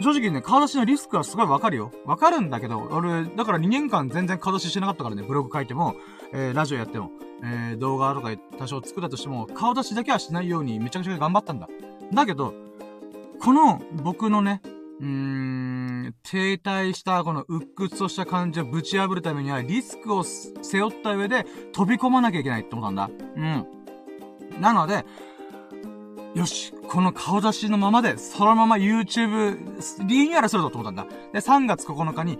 [0.00, 1.92] 正直ね、顔出しのリスクはすごいわかるよ。
[2.06, 5.94] わかるんだけど、俺、だから2年間全然顔出ししてなかったからね、ブログ書いても、
[6.32, 7.10] えー、ラジオやっても、
[7.42, 11.68] えー、動画とか多少作ったとしても、顔出しだけはしないようにめちゃくちゃ頑張ったんだ。
[12.12, 12.54] だけど、
[13.40, 14.62] この僕のね、
[15.00, 23.10] うーん、停滞したこの鬱屈とした感じをぶち破るためにはリスクを背負った上で飛び込まなきゃいけないって思ったんだ。
[23.36, 23.66] うん。
[24.60, 25.04] なので、
[26.34, 29.58] よし、この顔出しのままで、そのまま YouTube、
[30.06, 31.14] リニューアルするぞと思ったんだ。
[31.32, 32.38] で、3月9日に、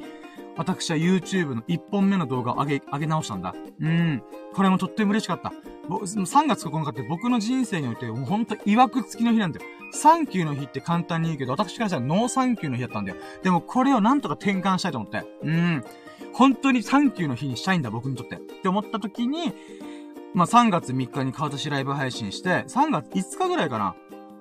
[0.56, 3.54] 私は YouTube の1本目の動画を上げ、上げ直したんだ。
[3.80, 4.22] うん。
[4.54, 5.52] これもとっても嬉しかった。
[5.88, 9.66] 3月9日って僕の人生において、もうほんと曰く付きの日なんだよ。
[9.92, 13.16] サンキューの日って簡単に言うけど、私からしたら No thank you の日だったんだよ。
[13.42, 15.24] でもこれをなんとか転換したいと思って。
[15.42, 15.84] うん。
[16.32, 18.36] 本当にサンキューの日にしたいんだ、僕にとって。
[18.36, 19.52] って思った時に、
[20.34, 23.94] まあ、3月3日に顔出しライブ配信して、3月5日ぐらいかな。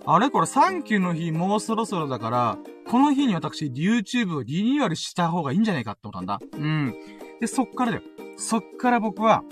[0.06, 6.40] あれこれサンキューの日もうそろそろだから、この日に私 YouTube をリニューアルした方がいいんじゃないかって思ったんだ。
[6.52, 6.96] うん。
[7.40, 8.04] で、そっからだよ。
[8.38, 9.44] そっから僕は、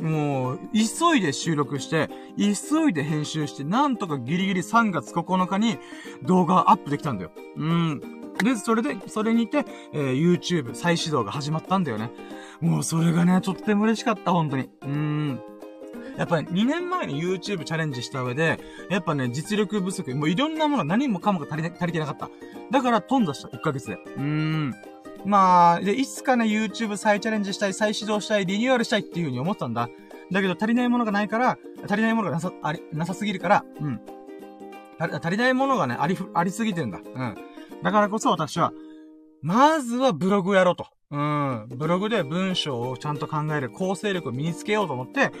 [0.00, 5.78] もう、急いで収録して、急いで編集して、なんとかギリギリ3月9日に
[6.22, 7.30] 動画アップできたんだよ。
[7.56, 8.00] うん。
[8.42, 12.10] で、それで、それにて、えー、YouTube 再始動が始まったんだよね。
[12.60, 14.64] もうそれがね、とっても嬉しかった、本当に。
[14.82, 15.40] うーん。
[16.16, 18.58] やっぱり2年前に YouTube チャレンジした上で、
[18.90, 22.30] やっぱね、実力不足、もういろんなもの何もかもが足り足りてなかった。
[22.70, 23.94] だから飛んだした、1ヶ月で。
[23.94, 24.74] うーん。
[25.24, 29.88] まあ、で、いつかね、YouTube 再チャレンジしたい、再始動したい、リニューアルしたいっていう風に思ってたんだ。
[30.30, 34.00] だけど足りないものがないから、足りないものがなさ、あり、なさすぎるから、うん。
[34.98, 36.98] 足りないものがね、あり、ありすぎてんだ。
[36.98, 37.36] うん。
[37.82, 38.72] だからこそ私は、
[39.42, 40.86] まずはブログをやろうと。
[41.10, 41.66] うん。
[41.68, 45.32] ブログで文章をちゃんと考える構成力を身につけようと思って、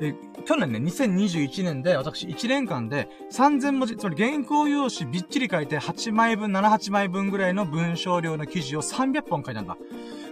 [0.00, 9.76] え、去年ね、2021年で私1年間で3000文字、つまり原稿用紙びっちり書いて8枚分、7、8枚分ぐらいの文章量の記事を300本書いたんだ。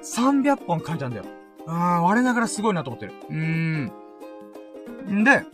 [0.03, 1.25] 300本書いたんだよ。
[1.67, 3.13] うん、我ながらすごいなと思ってる。
[3.31, 3.93] うーん。
[5.21, 5.45] んで、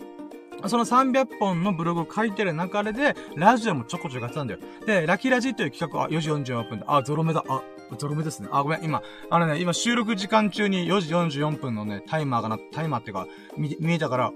[0.67, 4.61] その300本のブログを書いてる中で、ラジオもちょこちょこやってたんだよ。
[4.87, 7.63] で、ラキラジという企画、あ、4時44分で、あ、ゾロ目だ、あ、
[7.97, 8.49] ゾロ目ですね。
[8.51, 14.31] あ、ごめん、今、あのね、今収録時間中に4時44分のね、タイマーがな、タイマーっていうか、見、見えたから、あ、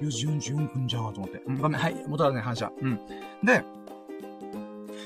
[0.00, 1.42] 4時44分じゃーと思って。
[1.46, 2.72] うん、ごめん、はい、戻らない話は。
[2.80, 3.00] うん。
[3.44, 3.64] で、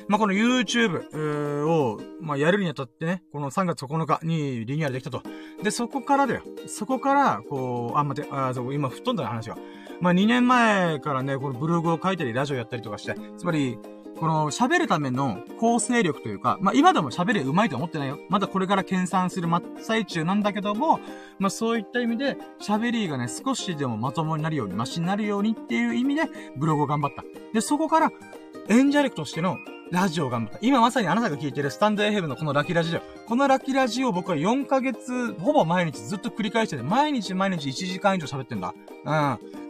[0.09, 5.23] まあ、この YouTube を、まあ、やるにあたってね、この3月9日にリニューアルできたと。
[5.63, 6.43] で、そこからだよ。
[6.67, 9.57] そこから、こう、あ、待って、あ、そう、今、吹っ飛んだ話が。
[10.01, 13.79] まあ、2年前からね、このブログを書いたり、ラジオやったりとかして、つまり、
[14.23, 18.21] この喋るための構成力というか、まあ今でも喋れ上手いと思ってないよ。
[18.29, 21.01] まだこれから研鑽する真っ最中なんだけども、
[21.41, 26.23] まあそういった意味で喋りがね、少しでもまともになるように、マシになるようにっていう意味で
[26.57, 27.25] ブログを頑張った。
[27.53, 28.13] で、そこから
[28.69, 29.57] 演者力としての
[29.93, 30.59] ラジオを頑張った。
[30.63, 33.01] 今まさにあなたが聞いてるスタンド FM のこのラッキーラジオ。
[33.29, 38.73] このラッキーラジオを僕は4ヶ月、ほぼ毎日ずっと繰り返してて、毎日毎日1時間以上喋ってんだ。
[39.05, 39.15] う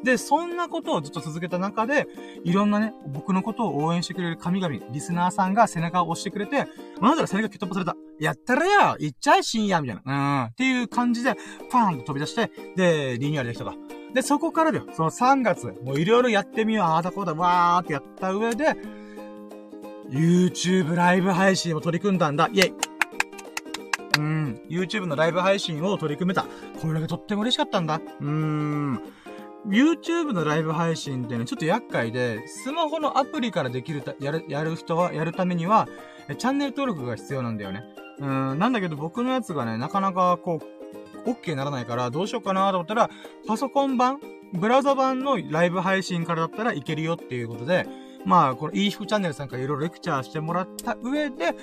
[0.01, 0.05] ん。
[0.05, 2.07] で、そんなことをずっと続けた中で、
[2.45, 6.69] いろんなね、僕のことを応援してくれる神々、リスナーさんが背中を押してくれて、
[7.01, 7.97] あなたが背中蹴っ飛ばされた。
[8.21, 10.45] やったらよ行っちゃえ深夜みたいな。
[10.45, 10.51] うん。
[10.51, 11.35] っていう感じで、
[11.69, 13.73] パーンと飛び出して、で、リニューアルできたと。
[14.15, 14.87] で、そこからだよ。
[14.93, 18.77] その3月、もういろいろやってみよう、ああだこうだ、わーってやった上で、
[20.11, 22.49] YouTube ライブ配信を取り組んだんだ。
[22.53, 22.75] イェイ
[24.19, 24.61] うん。
[24.69, 26.47] YouTube のライブ配信を取り組めた。
[26.81, 28.01] これがとっても嬉しかったんだ。
[28.21, 29.03] うーん。
[29.67, 35.89] YouTube のライブ配信ってね、ちょっと厄介で、スマホのアプリからできる、やる、やる人は、やるためには、
[36.37, 37.85] チャンネル登録が必要なんだよね。
[38.19, 40.61] うん、なんだけど僕のやつがね、なかなかこ
[41.27, 43.11] う、OK ならないから、どうしようかなと思ったら、
[43.47, 44.21] パソコン版
[44.53, 47.87] ブラウザ版のライブ配信からだったらいけるよっていうことで、
[48.25, 51.55] まあ、この e 服チャンネルさんからいろいろレクチャーしてもらった上で、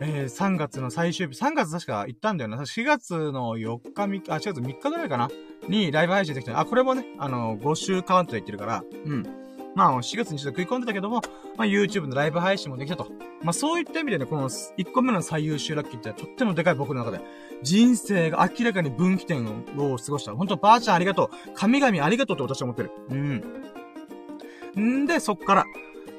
[0.00, 2.58] えー、3月の最終日、3月確か行ったんだよな。
[2.58, 5.30] 4月の4日、3日、あ、4月3日ぐらいかな？
[5.68, 6.58] にライブ配信できた。
[6.58, 9.26] あ、これもね、あの、5週カウントで言ってるから、うん。
[9.74, 11.22] まあ、4月にちょっと食い込んでたけども、
[11.56, 13.08] まあ、YouTube のライブ配信もできたと。
[13.42, 17.22] まあ、そういった意味でね、この1個目の最優秀ラッキーってとってもでかい僕の中で、
[17.62, 20.34] 人生が明らかに分岐点を過ごした。
[20.34, 21.52] 本当ばあちゃんありがとう。
[21.54, 22.90] 神々ありがとうって私は思ってる。
[24.76, 25.02] うん。
[25.02, 25.64] んで、そっから、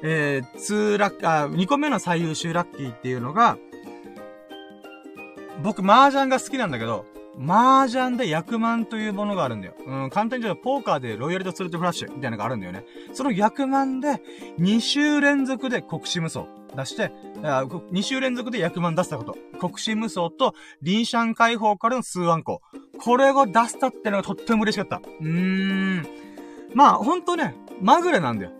[0.02, 3.58] えー、2ラッ、あ、2個目の最優秀ラッキーっていうのが、
[5.62, 7.04] 僕、麻雀が好きなんだけど、
[7.40, 9.74] 麻雀で役満というものがあるんだよ。
[9.86, 12.84] うん、簡単に言うと、ポーカーでロイヤルとスルトフラッシュみたいなのがあるんだよね。
[13.12, 14.20] その役満で、
[14.58, 19.36] 2週連続で国士無双出して、2週連続で役満出したこと。
[19.58, 22.60] 国士無双と、リンシャン解放からの数万個。
[23.00, 24.96] これを出したってのがとっても嬉しかった。
[25.20, 26.06] うーん。
[26.74, 28.52] まあ、ほんとね、まぐれなんだよ。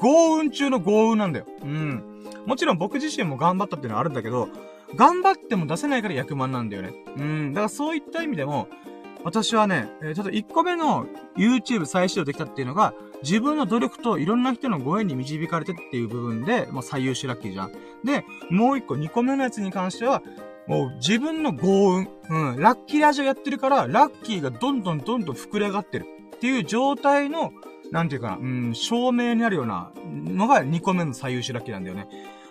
[0.00, 1.46] 豪運中の豪運なんだよ。
[1.62, 2.24] うん。
[2.46, 4.48] もちろん僕自身も頑張ったっていうのはあるんだけど、
[4.94, 6.92] 頑張っても出せないから役満なんだよね。
[7.16, 7.52] うん。
[7.52, 8.68] だからそういった意味でも、
[9.24, 11.06] 私はね、えー、ちょっと1個目の
[11.36, 17.72] YouTube 再始動できたっていうのが、自分の努力といろんな人のご縁に導かれてっていう部分で、もう最優秀ラッキーじゃん。
[18.04, 20.22] で、もう1個、2個目のやつに関しては、
[20.66, 26.06] もう自分の豪運、うん、ラッキーラジオやってるから、ラッキーがどんどんどんどん膨れ上がってる
[26.36, 27.52] っていう状態の、
[27.92, 29.92] なんていうかな、うん、証明になるような
[30.24, 32.08] のが2個目の最優秀ラッキーなんだよね。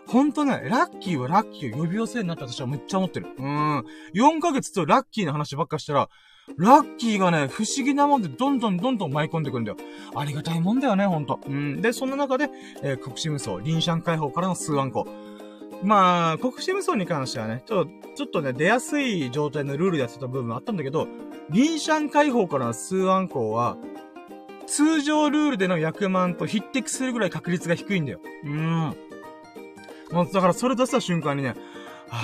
[0.07, 3.27] ほんとね、ラッキーはラッキーを呼び寄せるなって私はめっちゃ思ってる。
[3.37, 3.85] うん。
[4.13, 6.09] 4ヶ月とラッキーの話ばっかしたら、
[6.57, 9.77] ラッキーがね、不思議なもんでどんどんどんどん舞い込んでくんだよ。
[10.15, 11.39] ありがたいもんだよね、ほんと。
[11.47, 11.81] うん。
[11.81, 12.49] で、そんな中で、
[12.83, 15.07] えー、国士無双、臨シャン解放からの数万個。
[15.83, 21.07] まあ、国士無双に関してはね、ちょっと、ちょっとね、出やすい状態のルールでやってた部分もあったんだけど、
[21.49, 23.77] 臨シャン解放からの数万個は、
[24.67, 28.19] 通常ルールでの役満と匹敵するぐらい確率が低いんだよ。
[28.43, 28.95] うん。
[30.11, 31.55] もう、だからそれ出した瞬間にね、
[32.09, 32.17] は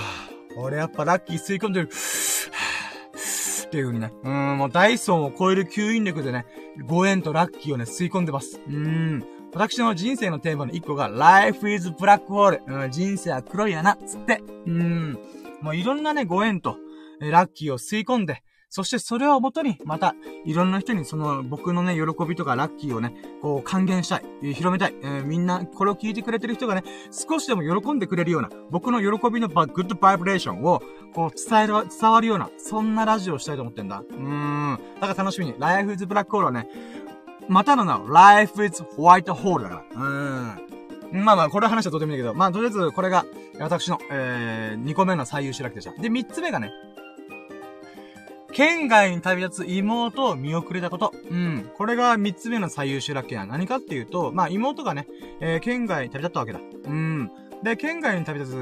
[0.56, 1.90] ぁ、俺やっぱラッキー吸い込んでる、
[3.68, 6.46] っていう風にね、うん、もうダイソンを超える吸引力でね、
[6.86, 8.62] ご縁とラッキーをね、吸い込んでます。
[8.68, 9.24] うん。
[9.54, 12.62] 私の人生のテーマの一個が、Life is Black Hole。
[12.66, 14.42] うん、人生は黒い穴、つって。
[14.66, 15.20] うん。
[15.62, 16.78] もういろんなね、ご縁と、
[17.20, 20.14] ラッキーを吸い込んで、そしてそれをもとに、また、
[20.46, 30.82] いろんな人にその僕のね、喜びとかラッキーをね、こう還元したい、広めたい、えー、みんな、これを聞いてくれてる人がね、少しでも喜んでくれるような、僕の喜びのバグッドバイブレーションを、
[31.14, 34.04] こう伝える、伝わるような、そんなラジオをしたいと思ってんだ。
[34.10, 34.80] うーん。
[35.00, 36.68] だから楽しみに、Life is Black Hole はね、
[37.48, 39.84] またの名を Life is White Hole だから。
[39.92, 41.24] うーん。
[41.24, 43.26] まあまあ、これ話はとてもいいんだけど、まあ、とりあえず、これが、
[43.60, 46.02] 私の、えー、2個目の最優秀ラッキーでした。
[46.02, 46.72] で、3つ目がね、
[48.58, 51.14] 県外に旅立つ妹を見送れたこと。
[51.30, 51.70] うん。
[51.78, 53.46] これが三つ目の最優秀ラッキーな。
[53.46, 55.08] 何かっていうと、まあ妹がね、
[55.40, 56.60] えー、県外に旅立ったわけだ。
[56.86, 57.30] うん。
[57.62, 58.56] で、県外に旅立つ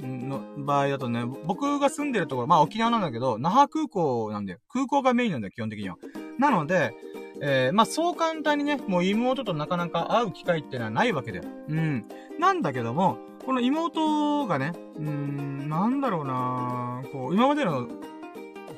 [0.00, 4.60] の場合だとね、僕が住んでるところ、まあ沖縄なんだけど、那覇空港なんだよ。
[4.68, 5.96] 空港がメインなんだよ、基本的には。
[6.38, 6.94] なので、
[7.40, 11.44] えー、まあそう簡単にね、もう妹となかなか会う機会ってのはないわけだよ。
[11.68, 12.04] うん。
[12.38, 17.88] なんだけども、この妹がね、うーん、なんだろうなこう、今までの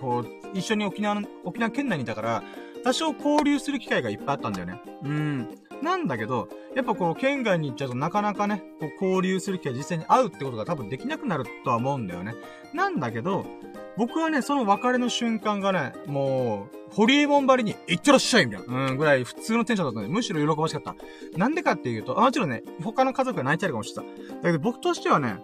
[0.00, 2.42] こう、一緒に沖縄の、沖縄県内にいたから、
[2.84, 4.80] 多少交流する機会がいっぱいあったんだよね。
[5.02, 5.48] うん。
[5.82, 12.34] なんだけど、やっぱこう、県外に行っちゃうとなかなかね、こう、交流する機会実際に会うってことが多分できなくなるとは思うんだよね。
[12.72, 13.46] なんだけど、
[13.96, 20.96] 僕はね、その別れの瞬間がね、もう、ホリエモンばりに、行ってらっしゃいみたいな、うん、ぐらい普通のテンションだったんで、むしろ喜ばしかった。
[21.38, 24.14] なんでかっていうと、もちろんね、他の家族が泣いちゃうかもしれない。
[24.42, 25.38] だけど僕としてはね、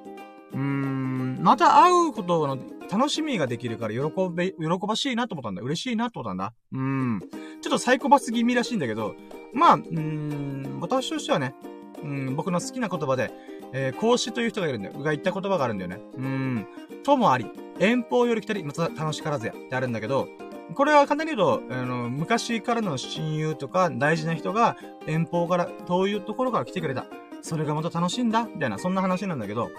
[0.52, 2.58] うん、また会うことの
[2.90, 4.00] 楽しみができるから喜
[4.32, 5.62] べ、喜ばしいなと思ったんだ。
[5.62, 6.52] 嬉しいなと思ったんだ。
[6.72, 7.20] うん。
[7.60, 9.14] ちょっとサイコパス気味らしいんだけど、
[9.52, 11.54] まあ、うーん、私としてはね、
[12.02, 13.32] うん、僕の好きな言葉で、
[13.72, 14.98] えー、孔子という人がいるんだよ。
[14.98, 16.00] が言った言葉があるんだよね。
[16.16, 16.66] うん。
[17.04, 17.46] ともあり、
[17.78, 20.28] 遠方より来たり、また楽しからずやってあるんだけど、
[20.74, 27.06] これは簡単に言うと、あの、昔からの親友とか大事な人が遠方から、遠いところから来てくれた。
[27.42, 29.70] それがまた楽しいんだみたいな、そんな話なんだけど、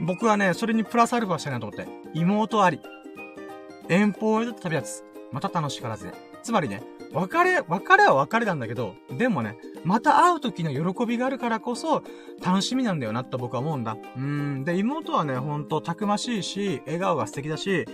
[0.00, 1.88] 僕はね、それにプラスアルファしたいなと思って。
[2.14, 2.80] 妹あり。
[3.88, 5.04] 遠方へと旅立つ。
[5.32, 6.14] また楽しからずで。
[6.42, 6.82] つまりね、
[7.12, 12.02] 別れ、別れは別れなんだけど、でもね、また会う時の喜びがあるからこそ、
[12.44, 13.96] 楽しみなんだよなって僕は思うんだ。
[14.16, 14.64] うん。
[14.64, 17.86] で、妹はね、ほんとたくましいし、笑顔が素敵だし、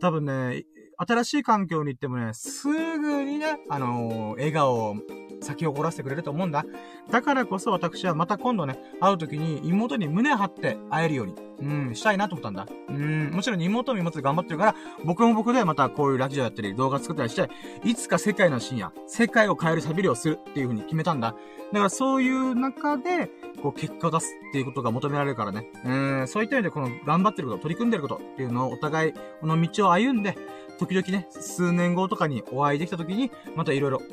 [0.00, 0.64] 多分ね、
[1.00, 4.96] 新しい環境に行ってもね、すぐにね、あのー、笑顔を
[5.40, 6.64] 咲き誇らせてくれると思うんだ。
[7.10, 12.66] だからこそ私はまた今度ね、会う時に妹に胸張って会えるように、うん、したいなと思ったんだ。
[12.88, 17.48] うん、もちろん妹も妹で頑張ってるから、僕も僕でまたこういうラジオやったり動画作ったりして、
[17.84, 21.36] いつか世界の深夜、世界を変える喋りをするっていう風に決めたんだ。
[21.72, 23.30] だからそういう中で、
[23.62, 25.70] こう結果を出すっていうことが求められるからね。
[25.84, 30.36] うん、そういった意味でこの頑張ってること、取り組んでることっていうのをお互い、この道を歩んで、
[30.78, 34.04] 時々ね、数年後とかにお会いできた時に、また色々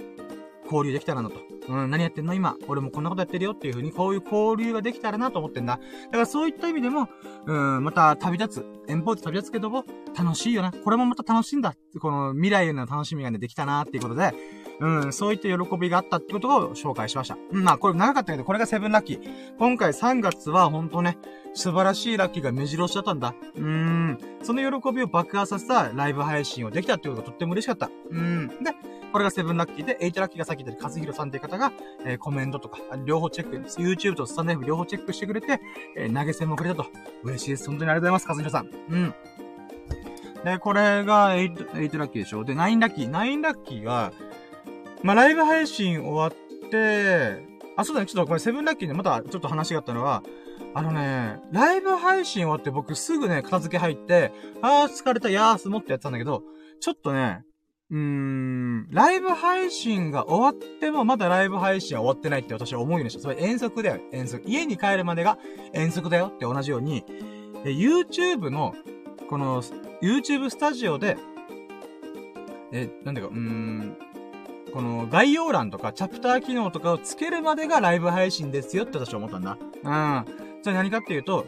[0.66, 1.36] 交流できたらなと。
[1.68, 2.34] うん、何やってんの？
[2.34, 2.56] 今。
[2.68, 5.80] 俺もこんなことやってるよっていう風に、こういう交流ができたらなと思ってんだ。
[6.06, 7.08] だからそういった意味でも、
[7.46, 8.66] うん、また旅立つ。
[8.88, 9.84] 遠方で旅立つけども、
[10.18, 10.72] 楽しいよな。
[10.72, 11.76] これもまた楽しいんだ。
[12.00, 14.34] この未来への楽しみがね、できたなっていうことで、
[14.80, 17.38] うん、そういった喜びがあったってことを紹介しました。
[17.52, 19.58] うん、まあ、これ長かったけど、これがセブンラッキー。
[19.58, 21.18] 今回3月はほんとね、
[21.54, 23.34] 素晴らしいラッキーが目白押しだったんだ。
[23.56, 24.20] うーん。
[24.44, 27.90] その喜びを爆発させたライブ配信をできたってことがとっても嬉しかった。
[28.10, 28.48] うん。
[28.48, 28.56] で、
[29.12, 31.72] これが seven ラッキーで、 eight ラッキーがさっき言ったカズヒロさんっていう方が、
[32.06, 35.62] えー、コメントとか、両方チェック、YouTube とスタンド F 両方チェックしてくれて、
[35.96, 36.88] えー、投げ銭もくれたと。
[37.24, 37.68] 嬉しいです。
[37.68, 38.70] 本当にありがとうございます、カズヒロさん。
[38.90, 39.14] うん。
[40.44, 43.10] で、これが8、8ラッキーでしょで、9ラッキー。
[43.10, 44.12] 9ラッキーは、
[45.04, 47.46] まあ、ライブ配信終わって、
[47.78, 50.24] あ、そうだね、ちょっとこれセブンラッキーでまたちょっと話があったのは、
[50.74, 54.32] あのね、ライブ配信終わって僕すぐね、片付け入って、
[54.62, 56.44] あー疲れた、やーすもってやってたんだけど、
[56.80, 57.44] ちょっとね、
[57.92, 63.22] うーん、ライブ配信が終わってもまだライブ配信は終わってないって私は思うようにした。
[63.22, 64.44] それ遠足だよ、遠足。
[64.48, 65.38] 家に帰るまでが
[65.74, 67.04] 遠足だよって同じように、
[67.64, 68.74] YouTube の、
[69.30, 69.62] この、
[70.02, 71.18] YouTube スタジオで、
[72.72, 73.98] え、なんだか、うーん、
[74.76, 79.58] この概要欄とかチャプター機能とかをつけるまでがライブ配信ですよって私は思ったんだ。
[79.84, 80.26] うん。
[80.64, 81.46] それ何かっていうと、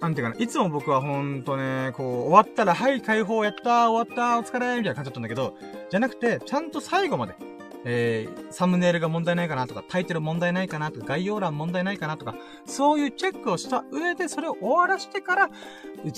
[0.00, 5.54] なんていうかな、いつも僕はほんとね、こう、終わったら、はい、解放やった終わったお疲れみたいな感じだったんだけど、
[5.90, 7.36] じゃなくて、ちゃんと最後まで、
[7.84, 12.34] えー、サムネイルが問題ないかなとか、タイトル問題ないかなとか、概要欄問題ないかなとか、
[12.66, 15.50] そういうチェックをした上で、それを終わらしてから、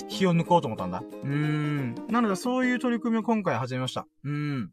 [0.09, 1.03] 気を抜こうと思ったんだ。
[1.23, 1.95] うーん。
[2.09, 4.07] なので、そういう取り組みを今回始めました。
[4.23, 4.71] うーん。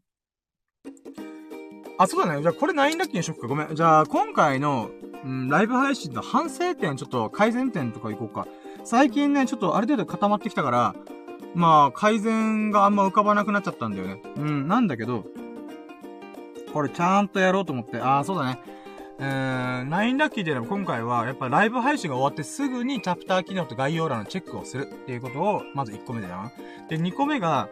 [1.97, 2.41] あ、そうだね。
[2.41, 3.47] じゃあ、これ9ラッキーにしよっか。
[3.47, 3.75] ごめん。
[3.75, 4.89] じゃあ、今回の、
[5.23, 8.47] うん、ライブ配信の反省点、ちょっと改善点とかいこうか。
[8.85, 10.95] 最近ね、ちょっとある程度固まってきたから、
[11.55, 14.21] まあ、改善があんま浮かばなくなっちゃったんだよね。
[14.37, 15.25] うん、なんだけど、
[16.73, 18.59] これちゃんとやろうと思って、ああ、そうだね。
[19.21, 26.53] えー、9ラッキーであれば今回は、やっぱライブ配信が終わってすぐにチャプター機能と概要欄のチェックをするっていうことを、まず1個目だな。
[26.87, 27.67] で、2個目が、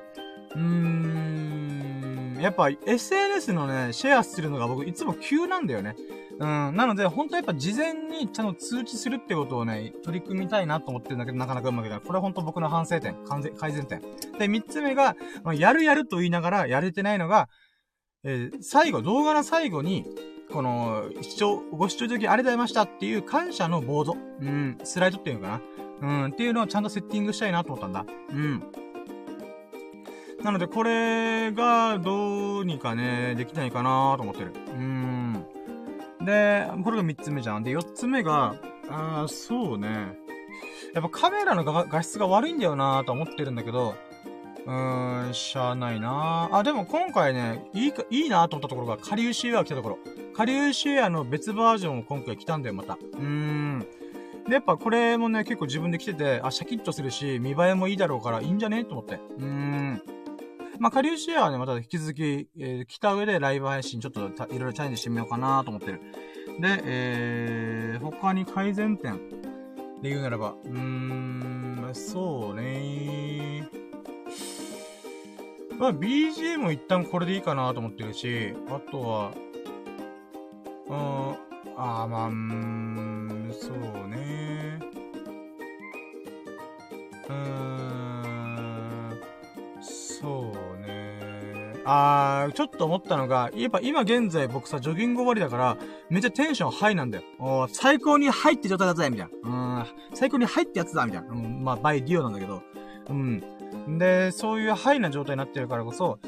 [0.56, 5.96] うーん、やっぱ SNS のね、シェアするのが僕いつも急なんだよね。
[6.40, 6.76] うん。
[6.76, 12.06] なので、本当やっぱ事前にちゃんと通知するってことをね、取り組みたいなと思ってるんだけど、なかなかうまくいかない。
[12.06, 14.02] これは本当僕の反省点、完全改善点。
[14.38, 17.50] で、三つ目が、まあ、やるやると言いながら、やれてないのが、
[18.24, 20.06] えー、最後、動画の最後に、
[20.52, 24.16] この、視聴、ご視聴いただきありがとうございましたっていう感謝のボード。
[24.42, 25.62] うん、スライドっていうのかな。
[26.00, 28.06] うん、っていうのをちゃんとセッティングしたいなと思ったんだ。
[28.30, 28.64] うん。
[30.44, 34.54] なので、これが、どうにかね、できないかなと思ってる。
[34.68, 35.46] うん。
[36.24, 37.64] で、これが3つ目じゃん。
[37.64, 38.56] で、4つ目が、
[38.90, 40.18] あー、そうね。
[40.94, 43.96] やっぱカメラの画質が悪いんだよなと思ってるんだけど、
[44.66, 49.98] うーん、しゃーないなあ、でも今回ね、いいか、いいなと思ったところが、カリウシウア来たところ。
[50.36, 52.94] カリウシウアの別バージョンを今回来たんだよ、また。
[52.94, 53.88] うーん。
[54.48, 59.16] で、やっぱこれもね、結構自分で来てて、あ、シャキッとするし、見栄えもいいだろうから、いいんじゃねと思って。
[59.16, 60.02] うーん。
[60.80, 66.02] まあ、下流シェアはね、また引き続き、えー、来た上でライブ配信ちょっといろいろチャレンジしてみようかなと思ってる。
[66.60, 69.18] で、えー、他に改善点
[70.02, 73.68] で言うならば、うーん、そうね
[75.80, 79.32] まあ、BGM 一旦これでいいかなと思ってるし、あとは、
[80.88, 81.38] うん、
[81.78, 84.80] あー、まあ、うん、そうね
[87.30, 88.07] うーん、
[90.22, 91.08] そうね
[91.90, 95.78] あー、ちょっと思ったのが、やっぱ今現在僕さ、ジョギング終わりだから、
[96.10, 97.24] めっちゃテンションハイなんだよ。
[97.40, 99.50] お最高にハイって状態だぜ、みたいな。
[99.80, 101.30] うん、最高にハイってやつだ、みたいな。
[101.30, 102.62] うん、まあ、 by DIO なんだけど。
[103.10, 103.98] うん。
[103.98, 106.20] で、そういうハイな状態になってるからこそ、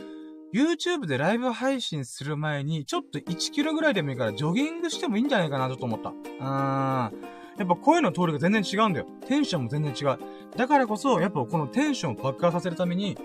[0.54, 6.10] YouTube でライブ配信する前に、ちょっと1キロぐらいでもいいから、ジョギングしてもいいんじゃないかな、ちょっと思った。
[6.10, 7.40] うーん。
[7.58, 9.08] やっぱ声の通りが全然違うんだよ。
[9.28, 10.20] テンションも全然違う。
[10.56, 13.18] だからこそ、やっぱこのテンションを爆発させるために、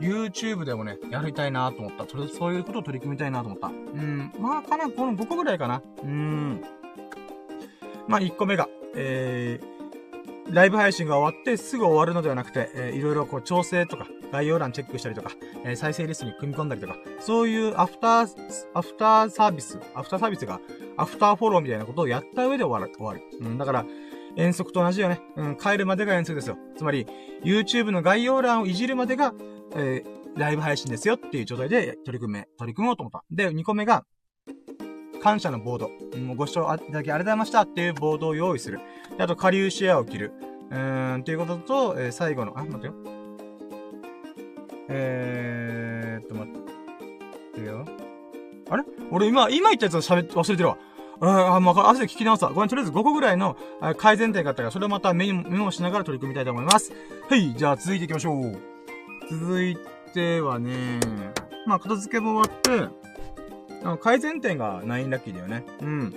[0.00, 2.06] YouTube でもね、やりたいなと思った。
[2.08, 3.68] それ、そういうことを取り組みたいなと思った。
[3.68, 4.32] うん。
[4.38, 5.82] まあ、かな、この5個ぐらいかな。
[6.02, 6.62] うん。
[8.08, 15.30] まあ、1個目が、えー、ライブ配信が終わってすぐ終わるのではなくて、えー、いろいろこう調整とか、概要欄チェックしたりとか、
[15.64, 20.60] えー、再生リストに組み込んだりとか、そういうアフター、アフターサービス、アフターサービスが、
[20.96, 22.94] アフターフォローみたいなことをやった上で終わる。
[22.96, 23.22] 終わる。
[23.40, 23.84] うん、だから、
[24.36, 25.20] 遠足と同じよね。
[25.36, 26.56] うん、帰るまでが遠足ですよ。
[26.76, 27.06] つまり、
[27.44, 29.34] YouTube の概要欄をいじるまでが、
[29.74, 33.24] えー、ライブ配信ですよっていう状態で取り組め、取り組もうと思った。
[33.30, 34.04] で、2個目が、
[35.22, 35.90] 感謝のボード。
[36.18, 38.80] もうご視聴いただきありがとうございましたっていうボードを用意する。
[39.16, 40.32] で、あと、下流シェアを切る。
[40.70, 42.94] うーん、っていうことと、えー、最後の、あ、待ってよ。
[44.88, 46.54] えーっと、待っ
[47.54, 47.84] てよ。
[48.70, 48.84] あれ？
[49.10, 50.78] 俺今、今言ったやつを喋って、忘れてるわ。
[51.20, 52.52] ああ、もう、後で聞き直すわ。
[52.52, 53.56] ごめん、とりあえず5個ぐらいの
[53.98, 56.92] 改善点があったから、それをまたメモしながら取り組みたいと思います。
[57.28, 58.69] はい、じゃあ続いていきましょう。
[59.30, 59.76] 続い
[60.12, 60.98] てはね、
[61.66, 62.88] まあ、片付けも終わって、
[63.84, 65.64] あ改善点が9ラッキーだよね。
[65.80, 66.10] うん。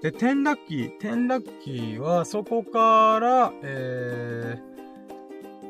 [0.00, 4.58] で、10ラッキー、10ラッキーは、そこから、え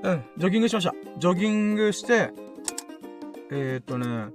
[0.02, 0.94] ー、うん、ジョギングしました。
[1.18, 2.30] ジョギングして、
[3.50, 4.32] えー、っとね、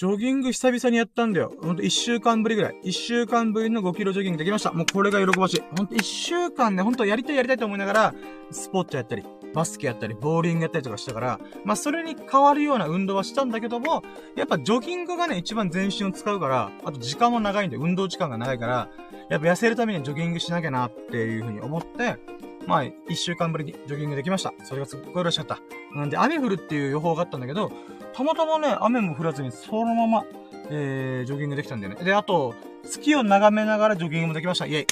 [0.00, 1.52] ジョギング久々にやったんだよ。
[1.62, 2.76] ほんと一週間ぶりぐらい。
[2.82, 4.72] 一週間ぶりの5キロジョギングできました。
[4.72, 5.62] もうこれが喜ばしい。
[5.76, 8.14] ほんと一週間ね、ほんとやりたいやりたいと思いながら、
[8.50, 14.02] スポーツやったり、バスケやったり、ボーリングやったりとかしたから、まあそれに変わるような運動はしたんだけども、
[14.36, 18.88] やっぱジョギングがね、一番全身を使うから、あと時間も長いんで、運動時間が長いから、
[19.28, 22.16] やっぱ痩せるためにジョギングしなきゃなっていうふうに思って、
[22.66, 24.52] まあ、一週間ぶりにジョギングできました。
[24.64, 25.58] それがすっごい嬉しかった。
[25.94, 27.70] なんで、雨降るっていう予報があったんだけど、
[28.12, 30.24] たまたまね、雨も降らずに、そのまま、
[30.70, 32.04] えー、ジョギングできたんだよね。
[32.04, 32.54] で、あと、
[32.84, 34.66] 月を眺めながらジョギングもできました。
[34.66, 34.86] イェイ。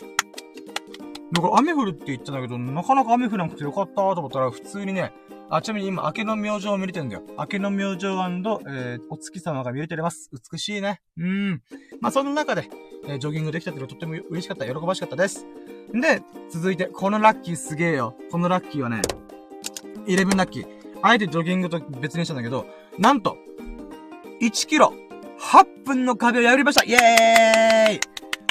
[1.33, 5.13] だから雨降るって言ったんだけど、なかなか雨降らなくてよかったと思ったら、普通にね、
[5.51, 7.23] あ、ちなみに今、明けの明星を見れてるんだよ。
[7.39, 10.31] 明けの明星えー、お月様が見れてます。
[10.53, 11.01] 美しいね。
[11.17, 11.63] うん。
[12.01, 12.69] まあ、その中で、
[13.07, 14.67] えー、ジョギングできたっていうのはとっても嬉しかった。
[14.67, 15.47] 喜ばしかったです。
[15.93, 18.15] で、続いて、このラッキーすげえよ。
[18.31, 19.03] このラッキーはね、
[20.07, 20.67] 11ラッキー。
[21.03, 22.67] あえてジョギングと別にしたんだけど、
[22.99, 23.37] なんと、
[24.41, 24.93] 1キロ、
[25.41, 28.01] 8分の壁を破りましたイェーイ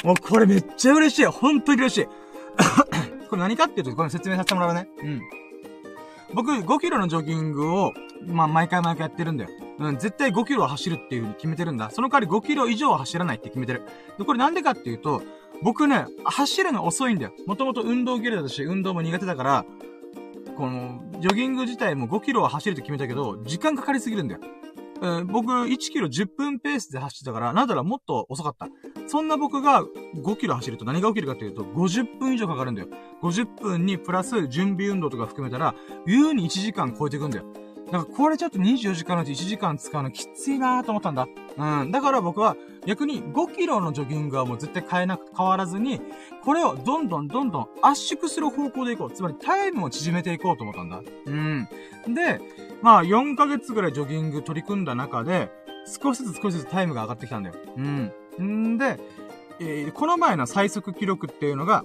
[0.04, 1.26] もうこれめっちゃ嬉しい。
[1.26, 2.06] 本当に嬉しい。
[3.28, 4.88] これ何かっていうと、これ説明させてもらうね。
[5.02, 5.20] うん。
[6.34, 7.92] 僕、5キロのジョギングを、
[8.26, 9.50] まあ、毎回毎回やってるんだよ。
[9.78, 11.90] うん、絶対5キロは走るっていう風に決めてるんだ。
[11.90, 13.82] その代わり5キロ以上は走らないって決めてる。
[14.18, 15.22] で、これなんでかっていうと、
[15.62, 17.32] 僕ね、走るの遅いんだよ。
[17.46, 19.64] もともと運動嫌いだし、運動も苦手だから、
[20.56, 24.40] この、ジョギング自体も5キロは走るって決めたけど、時間かかりすぎるんだよ。
[25.00, 28.68] えー、僕、1キロ10分ペースで走ってたから、なんだろ、もっと遅かった。
[29.06, 29.84] そんな僕が
[30.16, 32.88] 5キロ走ると何が起きるかというと、50分以上かかるんだよ。
[33.22, 35.74] 50分にプラス準備運動とか含めたら、
[36.06, 37.44] 優に1時間超えていくんだよ。
[37.90, 41.26] だかこれちょっと24時間のうち1時間使うのきついなーと思ったんだ。
[41.56, 41.90] うん。
[41.90, 46.00] だから僕は逆に5キロのジョギングはもう絶対変えなく、変わらずに、
[46.44, 49.10] これをどんどんどんどん圧縮する方向でいこう。
[49.10, 51.02] つまりタイムを縮めていこうと思ったんだ。
[51.26, 51.68] うん。
[52.14, 52.40] で、
[52.82, 55.50] まあ4ヶ月ぐらいジョギング取り組んだ中で、
[55.86, 57.54] 少しずつ少しずつタイムが上がってきたんだよ。
[57.76, 58.74] うん。
[58.74, 58.98] んで、
[59.60, 61.84] えー、この前の最速記録っていうのが、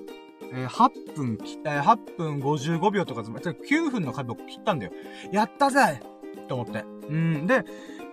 [0.53, 4.91] えー、8分、えー、8分55秒とか、9分の壁を切ったんだよ。
[5.31, 6.01] やったぜ
[6.47, 6.83] と思って。
[7.09, 7.47] うん。
[7.47, 7.63] で、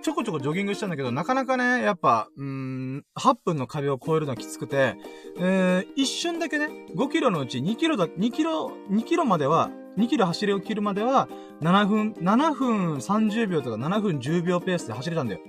[0.02, 4.96] ちょこちょこジョギングしたんだけど、なかなかね、やっぱ、うん、8分の壁を越えるのはきつくて、
[5.38, 11.28] えー、一瞬だけね、5キロのうち2キロだ、2キロ、2キロまでは、2キロ走りを切るまでは、
[11.60, 15.40] 7分、7分30秒とか7分10秒ペースで走れたんだよ。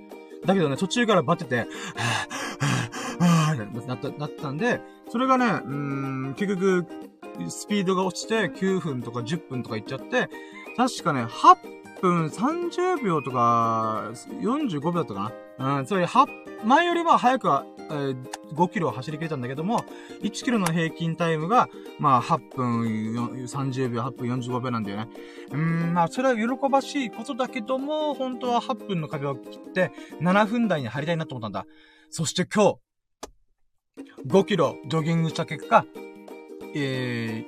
[0.44, 1.68] だけどね、途中からバテて、はぁ、
[2.60, 4.80] はぁ、はぁ、なった、なったんで、
[5.12, 5.70] それがね、う
[6.30, 6.86] ん、結局、
[7.50, 10.30] スピードが落ちて9分とか10分とかいっちゃって、
[10.74, 14.10] 確かね、8分30秒とか、
[14.40, 16.26] 45秒だったかなうん、それ、は、
[16.64, 18.16] 前よりは早くは、えー、
[18.54, 19.84] 5キロを走り切れたんだけども、
[20.22, 25.08] 1キロの平均タイムが、まあ、8分30秒、8分45秒なんだよね。
[25.50, 29.92] うん、まあ、それは喜ばしいことだけども、本当は8分の壁を切って、
[30.22, 31.66] 7分台に入りたいなと思ったんだ。
[32.08, 32.78] そして今日、
[34.26, 35.84] 5キロジョギングした結果、
[36.74, 37.44] え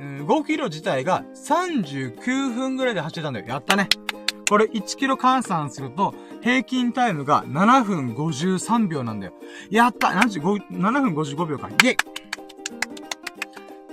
[0.00, 3.46] ー、5キロ自体が39分ぐらいで走ってたんだよ。
[3.46, 3.88] やったね。
[4.48, 9.32] これ1キロ換算すると、平均タイムが7分53秒なんだよ。
[9.70, 11.68] やった !7 分55秒か。
[11.68, 11.96] イェイ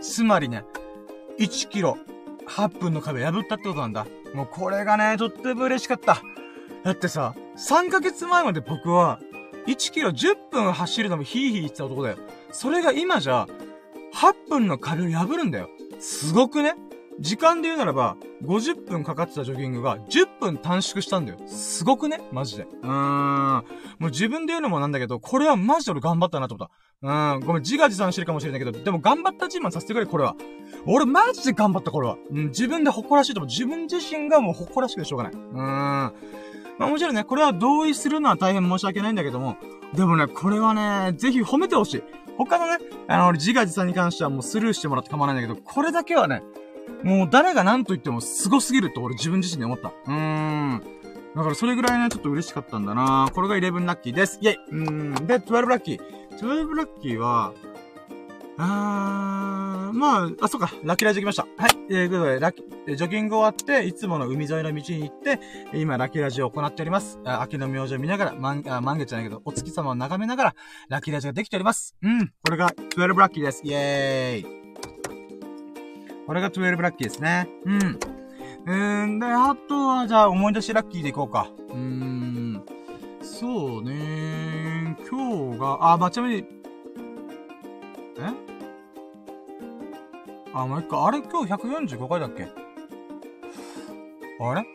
[0.01, 0.63] つまりね、
[1.37, 1.97] 1キロ
[2.47, 4.07] 8分の壁破ったってことなんだ。
[4.33, 6.21] もうこれがね、とっても嬉しかった。
[6.83, 9.19] だってさ、3ヶ月前まで僕は、
[9.67, 12.17] 1キロ10分走るのもヒーヒー言ってた男だよ。
[12.51, 13.47] それが今じゃ、
[14.15, 15.69] 8分の壁を破るんだよ。
[15.99, 16.75] すごくね
[17.19, 21.39] 時間で言うならば、50分かかってたジョギングが10分短縮したんだよ。
[21.47, 22.63] すごくねマジで。
[22.63, 23.65] うーん。
[23.99, 27.35] もう自分で言うのもなんだけど、これはマジで俺頑張ったなと思った。
[27.35, 27.39] うん。
[27.41, 30.35] ごめん、自画自賛してるかもしれないけど、でも頑張った自慢させてくれ、これは。
[30.85, 32.17] 俺マジで頑張った、これは。
[32.29, 33.47] うん、自分で誇らしいと思う。
[33.47, 35.33] 自分自身がもう誇らしくてしょうがない。
[35.33, 36.13] うーん。
[36.77, 39.57] まあもちろんね、これは同意するのは大変申し訳ないんだけども、
[39.93, 42.03] でもね、これはね、ぜひ褒めてほしい。
[42.37, 46.43] 他のね、あの、自画自賛に関してはもうスルーしてもらって構わないんだけど、これだけはね、
[47.03, 49.89] もう誰が何と言っても凄すぎると俺自分自身で思った。
[49.89, 50.81] うーん。
[51.35, 54.39] だからそれぐらいね、ちょっと嬉しかったんだなこれが11ラッキーです。
[54.41, 55.27] イェイうーん。
[55.27, 55.99] で、12ラッキー。
[56.39, 57.53] 12ラッキーは、
[58.59, 61.43] あー、まあ、あ、そうか、ラッキーラジオ来ました。
[61.57, 61.71] はい。
[61.89, 65.39] えー、ということで、ラッキー、ジョギング終わって、いつもの海沿いの道に行って、
[65.73, 67.19] 今、ラッキーラジオを行っております。
[67.23, 70.55] あ秋の明星を見ながら、満、あ満月じゃないけど、お月様を眺めながら、
[70.89, 71.95] ラッキーラジオができております。
[72.01, 72.27] うん。
[72.27, 73.61] これが、12ラッキーです。
[73.63, 74.45] イェーイ。
[76.25, 77.47] これが12ラッキーですね。
[77.65, 77.99] うん。
[78.67, 81.49] えー、で、あとは、じゃあ、思い出しラッキーでいこうか。
[81.69, 82.65] うーん。
[83.21, 86.45] そうね今日が、あ、まあ、ちなみに、
[88.19, 88.46] え？
[90.59, 92.47] あ、もう一回、あれ今日145回だっけ？
[94.39, 94.65] あれ？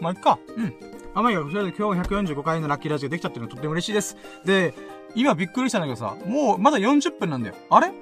[0.00, 0.38] まあ、いっか。
[0.56, 0.74] うん。
[1.14, 4.16] あ、まあいいや、それで今日145回のラッキーラジオできたっていうのとっても嬉しいです。
[4.44, 4.74] で、
[5.14, 7.54] 今びっくりしたんだけどさ、もうまだ40分なんだよ。
[7.70, 7.92] あれ？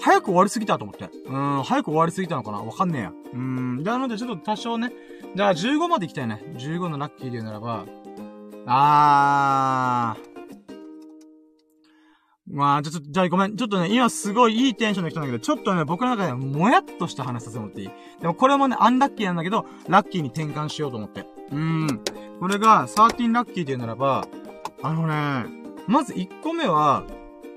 [0.00, 1.10] 早く終わりすぎたと思って。
[1.26, 2.60] うん、早く終わりすぎたのかな？
[2.60, 3.12] わかんねえや。
[3.34, 3.82] うん。
[3.82, 4.92] なのでちょっと多少ね。
[5.36, 6.42] じゃあ15まで行きたいね。
[6.56, 7.84] 15のラッキーで言うならば、
[8.66, 10.29] あー。
[12.52, 13.56] まあ、ちょっと、じゃあごめん。
[13.56, 17.90] ちょっとね、今すごいいいテンションで来たんだけど、ちょっとね、僕の中でもやっとした話させてもらっていい？
[18.20, 21.20] でもこれもね、アンラッキーなんだけど、ラッキーに転換しようと思って。
[21.52, 22.00] うーん。
[22.40, 24.26] これが、13ラッキーで言うならば、
[24.82, 25.46] あのね、
[25.86, 27.04] まず1個目は、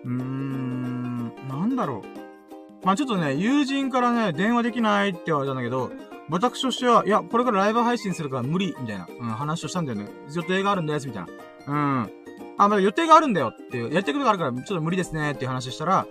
[0.03, 2.85] うーん、なんだろう。
[2.85, 5.91] まあちょっとね、友人からね、電話できないって言われたんだけど、
[6.29, 10.07] 私としては、いや、これからライブ配信するから無理、みたいな、うん、話をしたんだよね。
[10.33, 11.25] 予定があるんです、みたい
[11.67, 12.01] な。
[12.01, 12.11] うん。
[12.57, 16.07] あ、まだ予定があるんだよっていう、やりたいことがあるから、ちょっと無理ですねっていう話したら、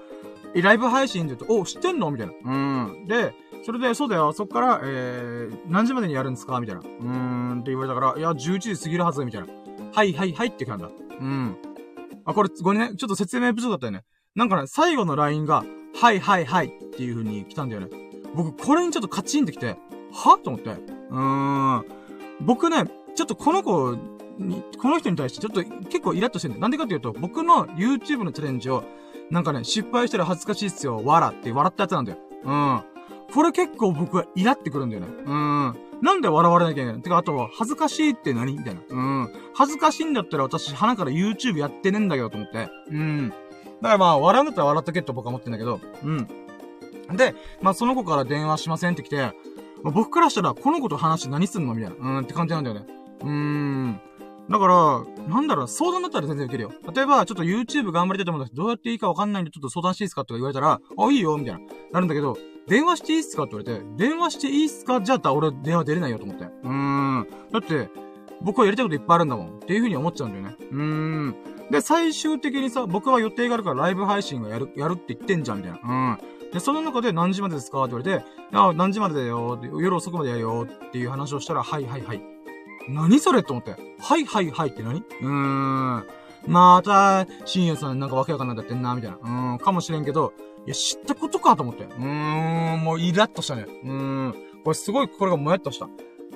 [0.54, 2.10] え、ライブ配信って言うと、お、知ってんの？
[2.10, 2.32] みたいな。
[2.44, 2.54] う
[2.90, 3.06] ん。
[3.06, 3.34] で、
[3.64, 6.60] それで、そうだよ、そっから、えー、何時までにやるんですか？
[6.60, 6.82] みたいな。
[6.82, 9.46] うーん、って言われたから、いや、11時過ぎるはず、みたいな。
[9.94, 10.90] はいはいはいって感じだ。
[11.20, 11.56] うん。
[12.24, 14.02] あ、これ、ごめんね、ちょっと説明不足だったよね。
[14.34, 15.64] なんかね、最後の LINE が、
[15.94, 17.88] はいはいはいっていう風に来たんだよね。
[18.34, 19.76] 僕、これにちょっとカチンってきて、
[20.12, 20.38] は？
[20.42, 20.70] と思って。
[20.70, 21.84] うーん。
[22.40, 22.84] 僕ね、
[23.14, 23.96] ちょっとこの子
[24.42, 26.62] に、この人に対してちょっと結構イラッとしてるんだよ。
[26.62, 28.84] なんでかっていうと、僕の YouTube のチャレンジを、
[29.30, 32.18] なんかね、失敗したら恥ずかしいっすよ、わらって笑ったやつなんだよ。
[32.44, 32.82] うん。
[33.32, 35.08] これ結構僕はイラってくるんだよね。
[35.24, 35.76] うん。
[36.02, 38.58] なんで笑われなきゃいけないてか、あとは、恥ずかしいって何？
[38.58, 38.80] みたいな。
[38.88, 39.32] うん。
[39.54, 42.68] 恥ずかしいんだったら私、鼻から YouTube やってねえんだけどと思って。
[42.90, 43.28] うん。
[43.30, 45.80] だからまあ、笑うんだったら笑っとけって僕は思ってんだけど。
[46.02, 46.26] うん。
[47.16, 49.16] で、まあその子から電話しませんって来て、
[49.82, 51.74] まあ、僕からしたら、この子と話して何すんの？
[51.74, 51.96] みたいな。
[51.96, 52.86] うんって感じなんだよね。
[53.20, 54.00] うーん。
[54.50, 56.72] だから、なんだろう、相談だったら全然受けるよ。
[56.94, 61.60] 例えば、ちょっと YouTube 頑張りたいと思うんですどうやっていいかわかんないんで、ちょっと相談していいですかとか言われたら、あ、いいよ、みたいな。
[61.92, 62.36] なるんだけど、
[62.66, 65.00] 電話していいっすかって言われて、電話していいっすか？
[65.00, 66.44] じゃあ俺電話出れないよと思って。
[66.44, 67.26] うーん。
[67.52, 67.88] だって、
[68.40, 69.56] 僕はやりたいこといっぱいあるんだもん。
[69.56, 70.56] っていう風に思っちゃうんだよね。
[70.70, 71.34] うーん。
[71.70, 75.78] で、最終的にさ、僕は予定があるからライブ配信をやる、やるって言ってんじゃん、みたいな。
[75.82, 75.92] う
[76.46, 76.50] ん。
[76.52, 77.82] で、その中で何時までですか？
[77.82, 82.22] って言われて、あ、何時までだよ夜遅くまでやるよっていう話をしたら、はいはいはい。
[82.88, 83.76] 何それと思って。
[84.00, 85.00] はいはいはいって何？
[85.00, 86.06] うーん。
[86.46, 89.16] また、深夜さんなんかわけわかんないんだってんな、みたいな。
[89.16, 90.32] うーん、かもしれんけど、
[90.66, 91.84] いや、知ったことかと思って。
[91.84, 93.66] うーん、もうイラッとしたね。
[93.84, 94.34] うーん。
[94.64, 95.86] これすごい、これがもやっとした。
[95.86, 95.90] う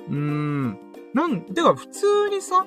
[0.09, 0.79] ーん。
[1.13, 2.65] なん、てか、普通にさ、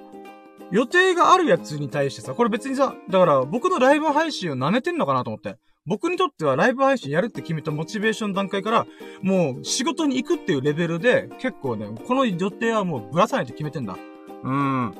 [0.70, 5.57] 予定があるやつに対してさ、これ別にさ、だから僕のライブ配信を舐めてんのかなと思って。
[5.87, 8.87] 僕にとってはライブ配信やるって決めたモチベーション段階から、
[9.22, 13.97] もう仕事に行くっていうレベルで、結構ね、この予定はもうぶらさないと決めてんだ。
[14.43, 14.95] うん。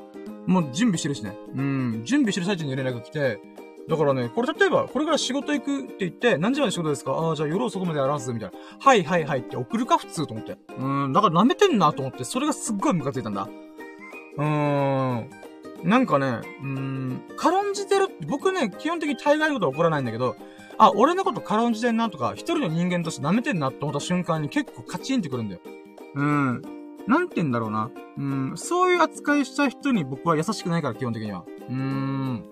[0.47, 1.37] もう準備してるしね。
[1.55, 2.03] うん。
[2.05, 3.41] 準備してる最中に連絡が来て、
[3.89, 7.12] だからね、これ例えば、これから仕事行くって言って、何時まで仕事ですか？
[7.12, 8.59] ああ、じゃあ夜遅くまでやらすみたいな。
[8.78, 10.57] はいはいはいって送るか普通と思って。
[10.78, 11.12] うん。
[11.12, 13.49] だから舐めてんなと思って、それがすっごいムカついたんだ。
[14.37, 15.31] うーん。
[15.83, 16.26] なんかね、
[16.62, 20.37] うーん、軽んじてるって、僕ね、基本的に大概のことは起こらないんだけど、
[20.83, 25.61] あ、俺のこと軽んじてんなとか、一人の人間として舐めてんなって思った瞬間に結構カチンってくるんだよ。
[26.14, 26.62] うん。
[27.07, 27.91] なんて言うんだろうな。
[28.16, 31.45] うん、そういう扱いした人に僕は優しくないから、基本的には。
[31.68, 32.45] うーん。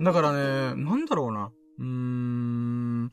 [0.00, 1.50] だからね、なんだろうな。
[1.78, 3.12] うーん。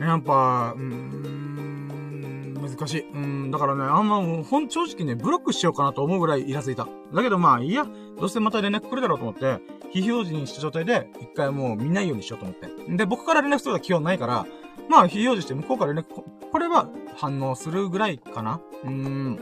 [0.00, 3.08] やっぱ、うーん、難しい。
[3.10, 6.86] うん、だからね、あんまもう、ほん、正直ね、ブロックしようかなと思うぐらいイラついた。
[7.14, 7.86] だけどまあ、いいや、
[8.18, 9.60] どうせまた連絡来るだろうと思って、
[9.90, 12.68] 非表示にした状態で、一回もう見ないようにしようと思って。
[12.96, 14.46] で、僕から連絡することは基本ないから、
[14.88, 18.60] まあ、非表示して向こうから連絡、これは反応するぐらいかな？
[18.84, 19.38] うーん。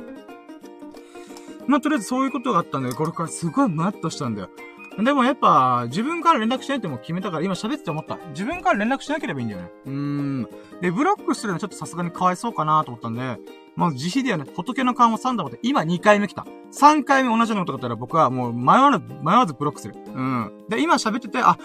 [1.66, 4.50] まあ、とりあえずそういうことがあったんで、これからすごいムワッとしたんだよ。
[4.98, 8.18] でもやっぱ、自分から連絡しないってもう決めたから、今喋って思った。
[8.28, 9.70] 自分から連絡しなければいいんだよね。
[9.84, 10.48] うーん。
[10.80, 13.38] で、ブロックするのちょっとさすがにかわいそうかなと思ったんで、
[13.76, 16.46] まず自費ではね、仏の顔も3度まで、今2回目来た。
[16.72, 19.94] 3回目同じようなことだったら僕はもう迷わず、迷わずブロックする。
[20.14, 20.64] うん。
[20.68, 21.58] で、今喋ってて、あ、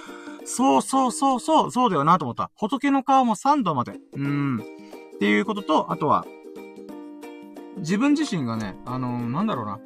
[0.43, 2.51] そうそうそうそう、そうだよなと思った。
[2.55, 3.93] 仏の顔も3度まで。
[4.13, 4.59] うん。
[4.59, 6.25] っていうことと、あとは、
[7.77, 9.79] 自分自身がね、あのー、なんだろうな。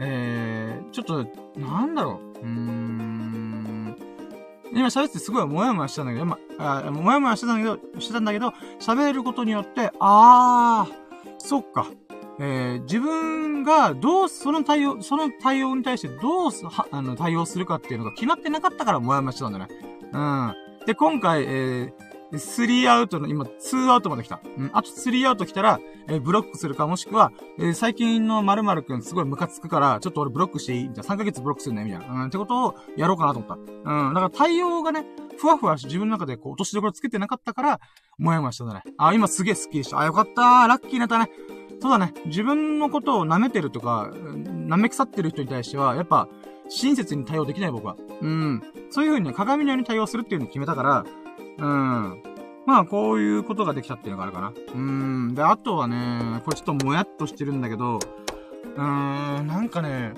[0.00, 1.26] えー、ちょっと、
[1.60, 2.38] なんだろう。
[2.40, 3.96] うーん。
[4.74, 8.48] 今喋ってすごいもやもやしてたんだけど、ま、あもやもやしてたんだけど、してたんだけど、
[8.80, 11.01] 喋ることによって、あー、
[11.42, 11.86] そっか。
[12.38, 19.68] えー、自分がどう、その対応、その対応に対してどうは、あの、対応するかっていうのが決まってなかったからもやもやしてたんだね。
[20.12, 20.54] うん。
[20.86, 24.40] で、今回、えー、3アウトの、今、2アウトまで来た。
[24.56, 24.70] うん。
[24.72, 30.90] あと3アウト来たら、えー、ブロックするか、もしくは、えー、最近の〇〇くんすごいムカつくから、ちょっと俺ブロックしていい？
[30.92, 32.06] じゃあ3ヶ月ブロックするねみたいな。
[32.06, 32.26] うん。
[32.26, 33.54] ってことをやろうかなと思った。
[33.56, 34.14] うん。
[34.14, 35.04] だから対応がね、
[35.38, 37.80] ふわふわし自分の中でこう、落としどころつけてなかったから、
[38.18, 38.82] もやもやしたんだね。
[38.98, 39.98] あ、今すげえスッキリした。
[40.00, 40.66] あ、よかったー。
[40.68, 41.30] ラッキーになったね。
[41.80, 42.14] そうだね。
[42.26, 46.28] 自分のことを舐めてるとか、舐め腐ってる人に対しては、やっぱ、
[46.68, 47.96] 親切に対応できない僕は。
[48.20, 48.62] うん。
[48.90, 51.04] そういう風にね、鏡のように対応するっていうのを決めたから、
[51.58, 52.22] うん。
[52.64, 54.52] まあ、こういうことができたっていうのがあるかな。
[54.74, 55.34] うん。
[55.34, 60.14] で、あとはね、これちょっともやっとしてるんだけど、うーん、なんかね、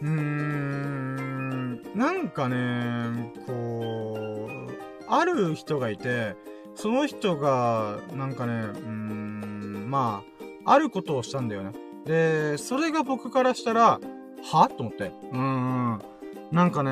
[0.00, 4.72] うーん、なんかね、こう、
[5.08, 6.36] ある人がいて、
[6.74, 10.22] その人が、なんかね、うーん、ま
[10.64, 11.72] あ、あることをしたんだよね。
[12.04, 13.98] で、それが僕からしたら、
[14.52, 14.68] は？
[14.68, 15.12] と思って。
[15.32, 15.98] うーん。
[16.52, 16.90] なんかね、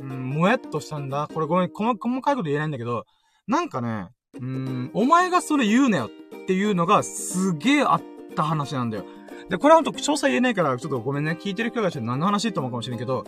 [0.00, 1.28] うん、もやっとしたんだ。
[1.32, 3.04] これごめん、細かいこと言えないんだけど、
[3.46, 4.08] なんかね、
[4.40, 8.02] うん、お前がそれ言うなよっていうのがすげえあっ
[8.34, 9.04] た話なんだよ。
[9.48, 11.38] で、これはほんと詳細言えないから、ちょっとごめんね。
[11.40, 13.24] 聞いてる人がして何の話って思うかもしれんけど、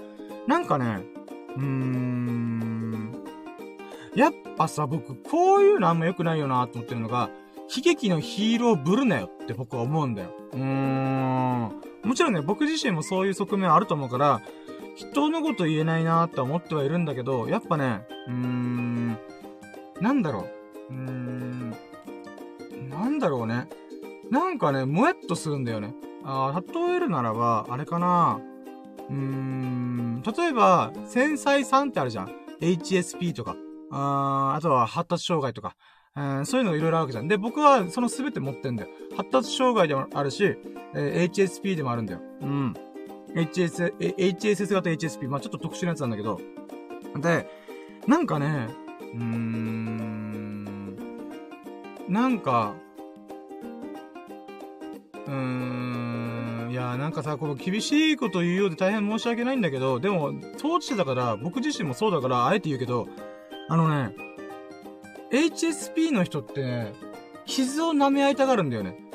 [0.46, 1.04] なんかね、
[1.56, 3.14] うーん、
[4.14, 7.30] やっぱさ、僕、こういうのあんま良くないよなと思ってるのが、
[7.74, 10.30] 悲劇のヒーローぶるなよって僕は思うんだよ。
[10.52, 11.70] うーん。
[12.04, 14.40] もちろんね、僕自身もそういう側面あると思うから、
[14.98, 19.18] 人のこと言えないなって思ってはいるんだけど、やっぱね、うーん、
[20.00, 20.48] なんだろ
[20.90, 20.92] う。
[20.92, 21.70] うーん、
[22.90, 23.68] なんだろうね。
[24.30, 25.94] なんかね、もやっとするんだよね。
[26.24, 28.40] あ例えるならば、あれかな。
[29.08, 32.32] うーん、例えば、繊細さんってあるじゃん。
[32.60, 33.54] HSP とか。
[33.90, 35.76] ああとは発達障害とか。
[36.16, 37.28] えー、そういうのいろいろあるわけじゃん。
[37.28, 38.90] で、僕はそのすべて持ってんだよ。
[39.16, 40.56] 発達障害でもあるし、
[40.94, 42.20] えー、HSP でもあるんだよ。
[42.42, 42.74] うん。
[43.34, 45.28] HS、HSS 型 HSP。
[45.28, 46.40] まあちょっと特殊なやつなんだけど。
[47.20, 47.48] で、
[48.06, 48.68] なんかね、
[49.14, 50.96] うーん、
[52.08, 52.74] なんか、
[55.26, 63.08] うーん、いや、なんかさ、この厳しいこと言うようで大変申し訳ないんだけど、でも、当事者だから、僕自身もそうだから、あえて言うけど、
[63.68, 64.14] あのね、
[65.30, 66.94] HSP の人ってね、
[67.44, 69.07] 傷を舐め合いたがるんだよね。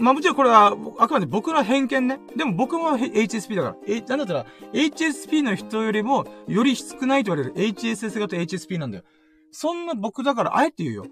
[0.00, 2.20] まあもちろんこれは、あくまで僕の偏見ね。
[2.34, 3.76] でも僕も HSP だから。
[3.86, 9.04] え、なんだったら、HSP の人よりも、より少ないと言われる HSS 型 HSP なんだよ。
[9.52, 11.06] そんな僕だから、あえて言うよ。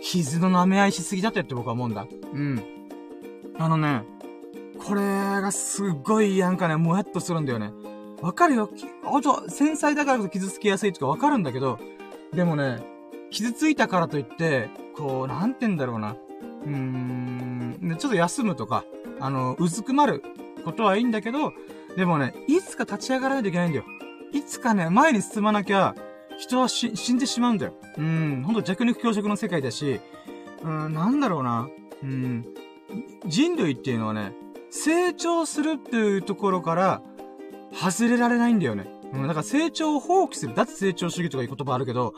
[0.00, 2.06] 傷の舐め合いしすぎだってって僕は思うんだ。
[2.32, 2.62] うん。
[3.58, 4.02] あのね、
[4.78, 7.72] これがすごいなんかね、もやっとするんだよね。
[8.20, 8.70] わかるよ。
[9.02, 11.78] ほんと、繊細だからこそ傷つきやすいとかわかるんだけど、
[12.32, 12.82] でもね、
[13.30, 16.16] 傷ついたからといって、こう、なんて言うんだろうな。
[16.66, 18.84] うーん、ちょっと休むとか、
[19.20, 20.22] あの、うずくまる
[20.64, 21.52] ことはいいんだけど、
[21.96, 23.84] でもね、いつか立ち上がらないといけないんだよ。
[24.32, 25.94] いつかね、前に進まなきゃ、
[26.38, 27.74] 人は死んでしまうんだよ。
[27.96, 30.00] うん、ほんと弱肉強食の世界だし、
[30.62, 31.68] うん、なんだろうな。
[32.02, 32.44] うん、
[33.26, 34.32] 人類っていうのはね、
[34.70, 37.02] 成長するっていうところから、
[37.72, 38.86] 外れられないんだよね。
[39.12, 40.54] うん、だから成長を放棄する。
[40.54, 42.14] 脱成長主義とかいう言葉あるけど、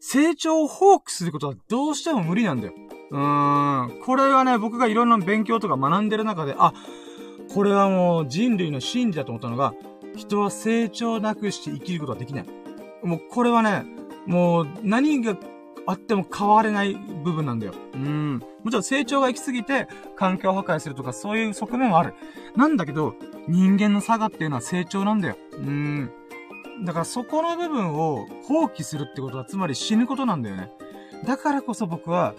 [0.00, 2.74] 成長を放棄することはどうしても無理なんだよ。
[3.10, 4.00] うーん。
[4.04, 6.72] これはね、僕がいろんな勉強とか学んでる中で、あ、
[7.52, 9.74] これはもう人類の真理だと思ったのが、
[10.16, 12.46] 人は成長なくして生きることはできない。
[13.02, 13.84] もうこれはね、
[14.26, 15.36] もう何が
[15.86, 16.94] あっても変われない
[17.24, 17.72] 部分なんだよ。
[17.94, 18.42] うん。
[18.62, 22.14] もちろん成長が行き過ぎて環境破壊するとかそういう側面はある。
[22.56, 23.14] なんだけど、
[23.48, 25.36] 人間の差がっていうのは成長なんだよ。
[25.54, 26.10] うん。
[26.84, 30.72] だからそこの部分を放棄するってことはつまり死ぬことなんだよね。
[31.24, 32.34] だからこそ僕は、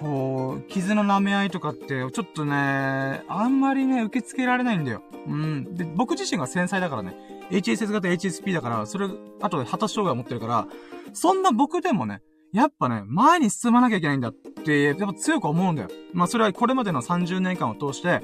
[0.00, 5.02] こう、傷の舐め合いとかって、ちょっとね、あんまりね、受け付けられないんだよ。
[5.26, 5.74] うん。
[5.74, 7.16] で、僕自身が繊細だからね、
[7.50, 9.08] HSS 型 HSP だから、それ、
[9.40, 10.66] あとで発達障害を持ってるから、
[11.12, 12.20] そんな僕でもね、
[12.52, 15.88] やっぱね、前に進まなきゃいけないんだって、やっぱ強く思うんだよ。
[16.12, 18.22] まあそれはこれまでの30年間を通して、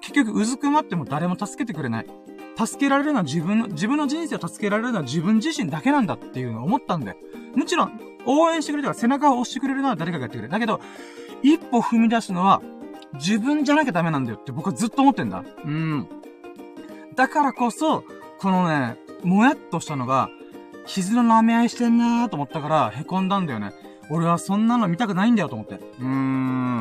[0.00, 2.06] 結局うずくまっても誰も助けてくれない。
[2.56, 7.16] 助けられるのは自分の、自分の人生を助けられるのは自分自身だけなんだっていうのを思ったんだよ。
[7.54, 10.48] もちろん、応援してくれたら背中を押してくれるのは誰かがやってくれる。
[10.50, 10.80] だけど、
[11.42, 12.62] 一歩踏み出すのは
[13.14, 15.44] 自分じゃなきゃダメなんだよって僕はずっと思ってんだ。
[15.64, 16.08] うん。
[17.14, 18.04] だからこそ、
[18.38, 20.30] このね、もやっとしたのが、
[20.86, 23.72] 傷の舐め合いしてんなーと思ったから、凹んだんだよね。
[24.10, 25.76] 俺はそんなの見たくないんだよと思って。
[25.76, 26.73] うーん。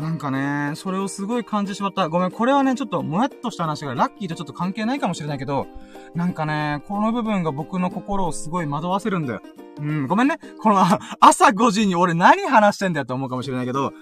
[0.00, 2.08] なんかね、それをすごい感じてしまった。
[2.08, 5.66] ごめん、これはね、ちょっともやっとした話がラッキーとちょっと関係ないかもしれないけど、
[6.14, 9.42] なんかね、この部分が僕の心をすごい惑わせるんだよ。
[9.78, 10.38] うん、ごめんね。
[10.62, 10.82] この、
[11.20, 13.92] 朝5時に俺何話してんだよって思うかもしれないけど、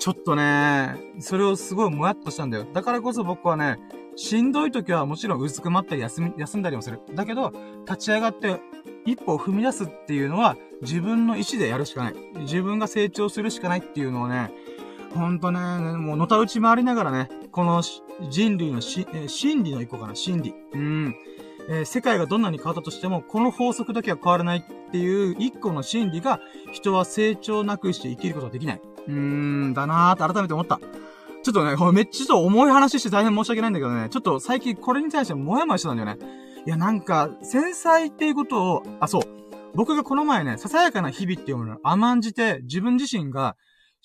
[0.00, 2.66] ちょっとね、それをすごいもやっとしたんだよ。
[2.72, 3.78] だからこそ僕はね、
[4.16, 7.00] しんどい時はもちろんうずくまったり休み、休んだりもする。
[7.14, 7.52] だけど、
[7.86, 8.60] 立ち上がって
[9.06, 12.14] 一歩を踏み出すっていうのは自分の意思でやるしかない。
[12.40, 14.52] 自分が成長するしかないっていうのをね、
[15.14, 15.60] ほんとね、
[15.96, 17.82] もうのたうち回りながらね、この
[18.30, 20.54] 人類のし、えー、心理の一個かな、心理。
[20.72, 21.14] うん。
[21.68, 26.40] えー、世界がどんなに変わったとしても、この法則だけは変わらないっていう一個の心理が、
[26.72, 28.80] 人は成長なくして生きることができない。
[29.06, 30.80] うーん、だなーって改めて思った。
[31.42, 36.18] ちょっとね、めっちゃちょっと重い話して大変申し訳ないんだけどね、ちょっと最近これに対してもやもやしてたんだよね。
[36.66, 39.22] いや、なんか、繊細っていうことを、あ、そう。
[39.74, 43.56] 僕がこの前ね、ささやかな日々っていうものを甘んじて、自分自身が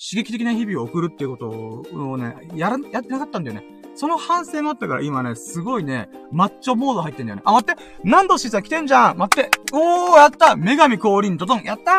[0.01, 1.49] 刺激的な日々を送るっていうこと
[1.93, 3.65] をね、やら、やってなかったんだよね。
[3.95, 7.41] その反省もあったから今ね、すごいね、マッチョモード入ってんだよね。
[7.43, 11.95] あ、待って何度しさん来てんじゃん待っておーやった女神降臨ドドンやったー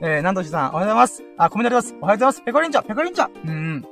[0.00, 1.22] えー、何度しさん、おはようございます。
[1.36, 1.94] あ、コメントあります。
[2.00, 2.42] おはようございます。
[2.42, 3.84] ペコリンチャペコリンチャうん。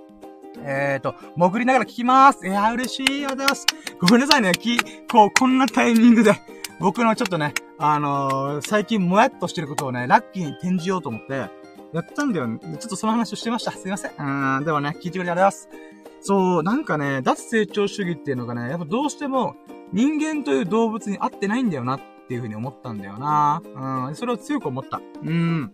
[0.64, 2.46] えーと、潜りながら聞きます。
[2.46, 3.06] いやー、嬉しい。
[3.06, 3.66] ありがとうございます。
[4.00, 4.52] ごめんなさいね。
[4.52, 4.78] き、
[5.12, 6.40] こう、こんなタイミングで、
[6.80, 11.59] 僕のちょっとね、あのー、最近もやっとしてることをね、ラッキーに転じようと思って、
[11.92, 12.58] やったんだよ、ね。
[12.78, 13.72] ちょっとその話をしてました。
[13.72, 14.12] すいません。
[14.18, 15.90] うん、でもね、聞いてくれてありがとうございます。
[16.22, 19.56] そう、なんかね、脱成長主義っていうのがね、やっぱどうしても
[19.92, 23.62] 人間という動物に合ってないんだよなっていうふうに思ったんだよな。
[24.08, 25.00] うん、それを強く思った。
[25.22, 25.72] うん。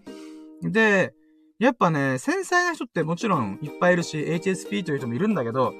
[0.62, 1.14] で、
[1.58, 5.74] やっぱね、繊細な人ってもちろんいっぱいいるし、HSP という人もいるんだけど、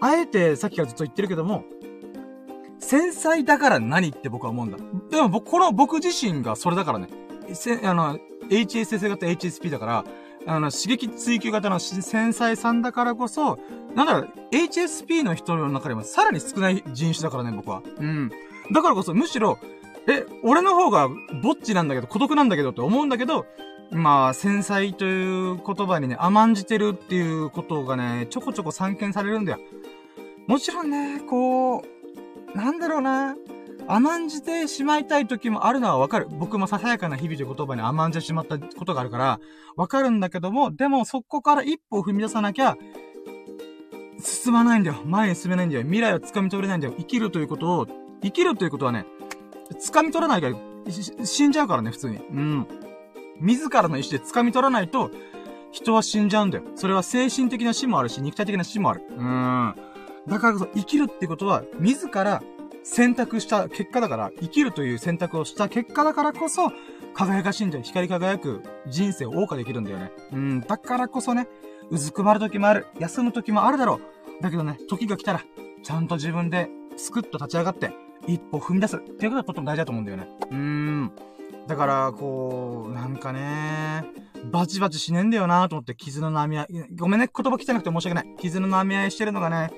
[0.00, 1.64] あえてさっきからずっと言ってるけども、
[2.78, 4.78] 繊細だから何って僕は思うんだ。
[5.10, 7.08] でも僕、この僕自身がそれだからね。
[7.52, 8.18] せ、あの、
[8.50, 10.04] HSS 型 HSP だから、
[10.46, 13.58] あの、刺激追求型の繊細さんだからこそ、
[13.94, 17.82] なんだろう、HSP の人の中でもさらに少ない人種だからね、僕は。
[17.98, 18.30] うん。
[18.72, 19.58] だからこそ、むしろ、
[20.08, 21.08] え、俺の方が
[21.42, 23.46] ぼっちなんだけど、孤独なんだけどって思うんだけど、
[23.90, 29.58] まあ、繊細という言葉にね、甘んじてるっていうことがね、ちょこちょこ散見されるんだよ。
[30.46, 33.34] もちろんね、こう、なんだろうな。
[33.92, 36.28] 甘んじてしまいたい時もあるのはわかる。
[36.30, 39.40] 僕もささやかな日々という言葉に甘んじてしまったことがあるから、
[39.76, 42.76] わかるんだけども、でもそこから一歩踏み出さなきゃ、
[44.20, 44.96] 進まないんだよ。
[45.04, 45.82] 前に進めないんだよ。
[45.82, 46.94] 未来を掴み取れないんだよ。
[46.98, 47.86] 生きるということを、
[48.22, 49.06] 生きるということはね、
[49.80, 50.56] 掴み取らないから、
[51.26, 52.18] 死んじゃうからね、普通に。
[52.18, 52.66] うん。
[53.40, 55.10] 自らの意思で掴み取らないと、
[55.72, 56.64] 人は死んじゃうんだよ。
[56.76, 59.02] それは精神的な死もあるし、肉体的な死もある。
[59.08, 59.74] うーん。
[60.28, 62.42] だからこそ、生きるってことは、自ら
[62.82, 66.72] 選択した結果だから、生きるという選択をした結果だからこそ、
[67.14, 67.82] 輝かしいんだよ。
[67.82, 70.12] 光り輝く人生を謳歌できるんだよね。
[70.32, 70.60] うん。
[70.60, 71.48] だからこそね、
[71.90, 72.86] うずくまる時もある。
[72.98, 74.00] 休む時もあるだろ
[74.40, 74.42] う。
[74.42, 75.42] だけどね、時が来たら、
[75.82, 77.92] ちゃんと自分で、スクッと立ち上がって、
[78.26, 78.96] 一歩踏み出す。
[78.96, 80.28] っていうことはとっても大事だと思うんだよね。
[80.50, 81.12] うーん。
[81.66, 84.04] だから、こう、なんかね、
[84.50, 86.66] バチバチしねえんだよなと思って傷の舐め合い、
[86.96, 88.36] ごめんね、言葉汚くて申し訳ない。
[88.38, 89.70] 傷の舐め合いしてるのがね、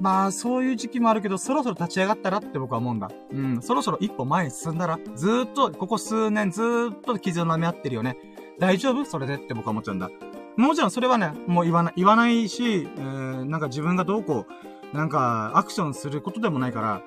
[0.00, 3.10] まあ、そういう時期もあるけど、そろそろ立ち上がったらって僕は思うんだ。
[3.30, 8.16] うん、そろそろ一歩前に進んだら、ずっと、ここ数年ずっと傷を舐め合ってるよね。
[8.58, 9.04] 大丈夫？
[9.04, 10.10] それでって僕は思っちゃうんだ。
[10.56, 14.46] もちろんそれはね、もう言わない、言わないし、えー、なんか自分がどうこ
[14.92, 17.02] う、なんか、アクションすることでもないから、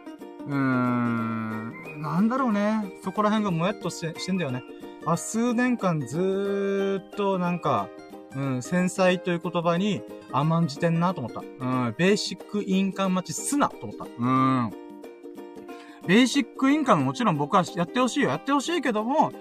[0.46, 2.86] うーん、なんだろうね。
[3.04, 4.64] そこら辺がもやっとしてしてんだよね。
[5.06, 7.88] あ、数年間ずーっとなんか、
[8.36, 10.02] うん、繊細という言葉に
[10.32, 11.42] 甘んじてんなと思った。
[11.42, 14.06] うん、ベーシックインカム待ちすなと思った。
[14.06, 14.74] うん。
[16.08, 18.30] ベーシックインカムもちろん僕はやってほしいよ。
[18.30, 19.32] やってほしいけども、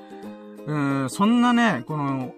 [0.67, 2.35] うん、そんなね、この、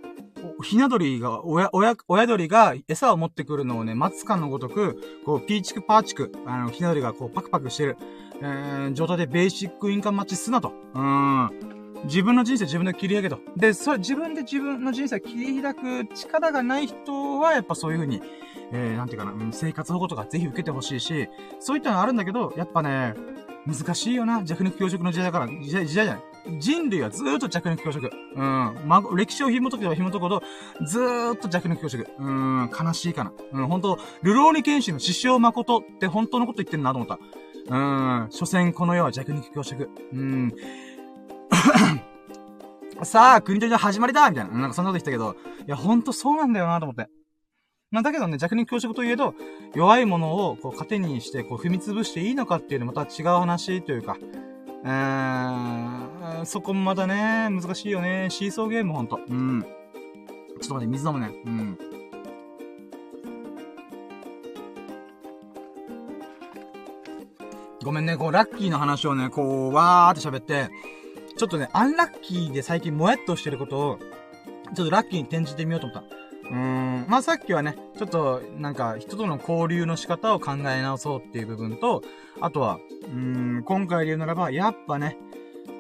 [0.63, 7.97] ひな鳥が、親、親、親鳥が餌を持ってくるのをね、待つかのごとく、こう、ピーチクパーチク、あの、ひな鳥がこう、パクパクしてる、
[8.43, 10.73] えー、状態でベーシックインカム待ちすなと。
[10.95, 11.78] うん。
[12.05, 13.39] 自分の人生自分で切り上げと。
[13.57, 18.23] で、それ自分で自分の人生を切り開く力がない人は、やっぱそういう風に、
[18.73, 21.29] えー、なんていうかな、生活保護とかぜひ受けてほしいし、
[21.61, 23.15] そういったのあるんだけど、やっぱね、
[23.67, 24.43] 難しいよな。
[24.45, 26.23] 弱肉強食の時代だから、時代、時代じゃない。
[26.59, 28.11] 人類はずーっと弱肉強食。
[28.35, 28.79] うん。
[28.87, 30.43] ま、歴史を紐解けば紐解くほど、
[30.87, 32.07] ずーっと弱肉強食。
[32.19, 33.33] うん、悲しいかな。
[33.53, 37.19] うん、本当ルローニケンシの獅子王誠って本当のこと言ってんなと思った。
[37.71, 37.77] う
[38.27, 39.91] ん、所詮この世は弱肉強食。
[40.15, 40.55] うん。
[43.05, 44.59] さあ、国取りの始まりだみたいな。
[44.59, 45.37] なんかそんなこと言ったけど、
[45.67, 47.09] いや、ほんとそうなんだよなと思って。
[47.91, 49.35] まあ、だけどね、弱肉強食といえど、
[49.75, 54.17] 弱いものを、こう、糧にして、こう、踏み潰していいのかっていうのまた違う話というか、
[54.85, 58.29] うーん、そこもまたね、難しいよね。
[58.31, 59.19] シーソーゲームほんと。
[59.27, 59.63] うん。
[60.61, 61.33] ちょっと待って、水飲むね。
[61.47, 61.79] うん。
[67.83, 70.69] ごめんね、こう、ラッキーの話をね、こう、わーって喋って、
[71.39, 73.99] ちょっとね、アンラッキーで最近もやっとしてることを、
[74.75, 76.17] ちょっとラッキーに転じてみようと思った。
[76.51, 82.03] うーん、まあ、さっきはね、ちょっと、なんか、人との交流の仕方を考え直そうっていう部分と、
[82.41, 85.17] あとは、うーん、今回で言うならば、やっぱね、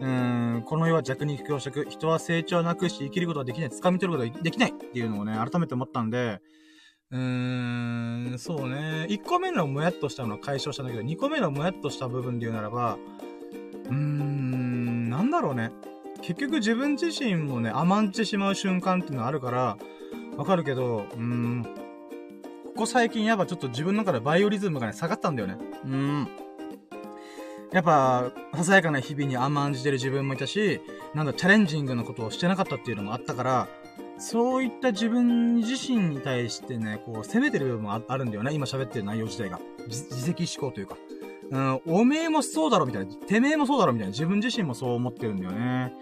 [0.00, 6.40] うーん、この世は弱肉強食、人は成長なくし生きることができない、掴み取ることができないっていうのをね、改めて思ったんで、
[7.10, 9.06] うーん、そうね。
[9.08, 12.98] 1個目のもやっとしたのは解消したんだけど、2個目のもやっとした部分で言うならば、
[13.88, 15.70] うーん、なんだろうね。
[16.22, 19.76] 結局自分自身もね、甘んじてしまう瞬間っていうのはあるから、
[20.36, 21.64] わかるけど、うーん、
[22.66, 25.56] ここ最近やっぱちょっと自分の中でバイオリズムがね、下がったんだよね。
[25.84, 26.28] うーん。
[27.72, 30.80] やっぱ、ささやかな日々に甘んじてる自分もいたし、
[31.14, 33.68] なんだ、チャレンジングなことをしてなかったっていうのもあったから、
[34.18, 38.52] そういった自分自身に対してね、こう、責めてる部分もあるんだよね。
[38.54, 39.60] 今喋ってる内容自体が。
[39.86, 40.96] 自責思考というか。
[41.50, 43.14] うん、おめえもそうだろみたいな。
[43.14, 44.10] てめえもそうだろみたいな。
[44.10, 45.94] 自分自身もそう思ってるんだよね。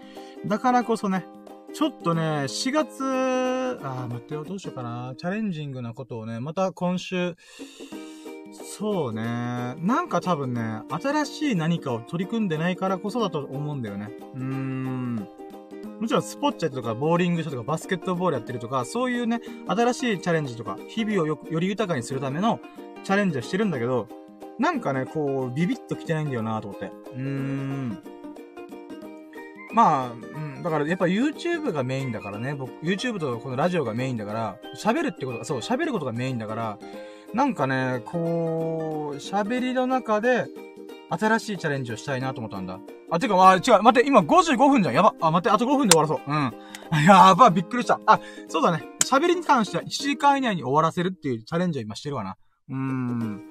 [0.45, 1.25] だからこそね、
[1.73, 5.13] ちょっとね、4月、あー、待ってよ、どうしようかな。
[5.17, 7.35] チャレンジングなことをね、また今週、
[8.79, 9.75] そうね。
[9.77, 14.09] なんか多分ね、新しい何かを取り組んでないからこそだと思うんだよね。
[14.35, 15.15] うーん。
[15.99, 22.59] もちろんスポッチャとか、ボーリングしたとか、バスケットボールやってるとか、そういうね、新しいチャレンジとか、日々をよより豊かにするための
[23.03, 24.07] チャレンジをしてるんだけど、
[24.59, 26.91] なんかね、こう、ビビッと来てないんだよなと思って。
[27.13, 28.03] うーん。
[29.73, 30.15] まあ、う
[30.59, 36.79] ん、だからやっぱ YouTube がメインだからね、僕、YouTube とこのラジオがメインだから、喋るってことが、そう、喋ることがメインだから、
[37.33, 40.47] なんかね、こう、喋りの中で、
[41.09, 42.79] 新しいチャレンジをしたいなと思ったんだ。
[43.09, 44.95] あ、てか、あ、違う、待って、今55分じゃん。
[44.95, 45.13] やば。
[45.21, 46.21] あ、待って、あと5分で終わらそう。
[46.27, 47.03] うん。
[47.05, 47.99] やば、びっくりした。
[48.05, 48.83] あ、そうだね。
[49.05, 52.35] 喋りに関しては1時間以内に終わらせるっていうチャレンジを今してるわな。
[52.69, 53.43] うーん。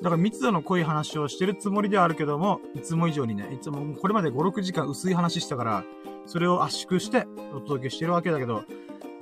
[0.00, 5.84] だから密度の濃い話をしてるつもりではあるけども、いつも以上にね、いつもこれまで5、6時間薄い話したから、
[6.26, 8.64] それを圧縮してお届けしてるわけだけど、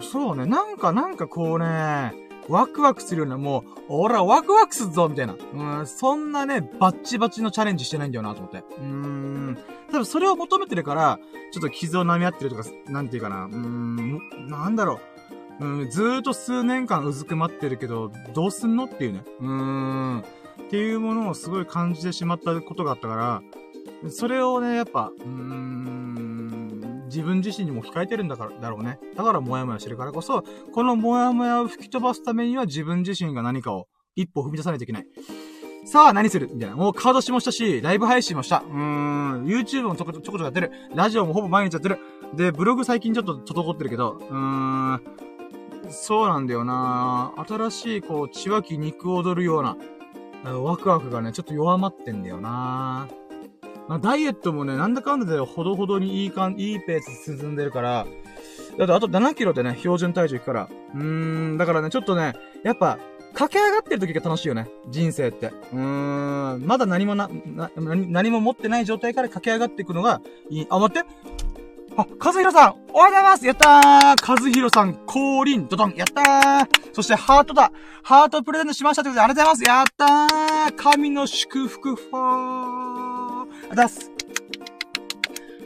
[0.01, 2.15] そうね、なんか、なんかこうね、
[2.49, 5.35] ワクワクするような、もう、俺はワクワクするぞみたいな。
[5.35, 8.59] うん、そんなね、バッチバチのチャレンジしてないんだよなと思って。
[8.59, 9.59] うーん。
[9.91, 11.19] 多分それを求めてるから、
[11.53, 13.47] ちょっと傷を舐め合ってるとか、なんていうかな。
[13.47, 15.01] うーん、なんだろ
[15.61, 15.67] う。
[15.67, 18.85] うん、ずーっと数年間うずくまってるけど、どうすんの？
[18.85, 19.25] っていうね。
[19.41, 20.25] うーん。
[20.67, 23.43] っていうものをすごい感じてしまったことがあったから、
[24.11, 28.99] それをね、やっぱ、うーん、自分自身にも控えてるんだから、だろうね。
[29.15, 30.43] だからモヤモヤしてるからこそ、
[30.73, 33.87] このモヤモヤを吹き飛ばすためには自分自身が何かを
[34.17, 35.07] 一歩踏み出さないといけない。
[35.85, 36.51] さあ、何する？
[36.53, 36.75] みたいな。
[36.75, 38.65] もう顔出しもしたし、ライブ配信もした。
[38.67, 40.73] うーん、YouTube もちょこちょこちょこやってる。
[40.97, 41.99] ラジオもほぼ毎日やってる。
[42.35, 45.01] で、ブログ最近ちょっと滞ってるけど、うーん、
[45.91, 49.77] そうなんだよな新しい、こう、血湧き肉踊るような、
[50.45, 53.09] ワクワクがね、ちょっと弱まってんだよな
[53.89, 58.07] まあ、ダイエットもね、なんだかんだでほどほどにいいかん、いいペース進んでるから、
[58.79, 60.69] だってあと7キロでね、標準体重いくから。
[60.95, 61.03] うー
[61.55, 62.99] ん、だからね、ちょっとね、やっぱ、
[63.33, 64.67] 駆け上がってる時が楽しいよね。
[64.89, 65.49] 人生って。
[65.73, 70.21] うーん、まだ何もな、な、何も持ってない状態から駆け上がっていくのが
[70.51, 70.67] いい。
[70.69, 71.09] あ、待って
[71.99, 73.47] あ、和弘さんおはようございます。
[73.47, 74.31] やったー。
[74.31, 75.67] 和弘さん、降臨。
[75.67, 75.95] ドドン。
[75.97, 76.69] やったー。
[76.93, 77.73] そしてハートだ。
[78.03, 79.99] ハートプレゼントしましたということでありがとうございます。
[79.99, 80.27] やっ
[80.69, 80.77] たー。
[80.77, 83.43] 神の祝福ファー。
[83.43, 84.11] ありがとうござす。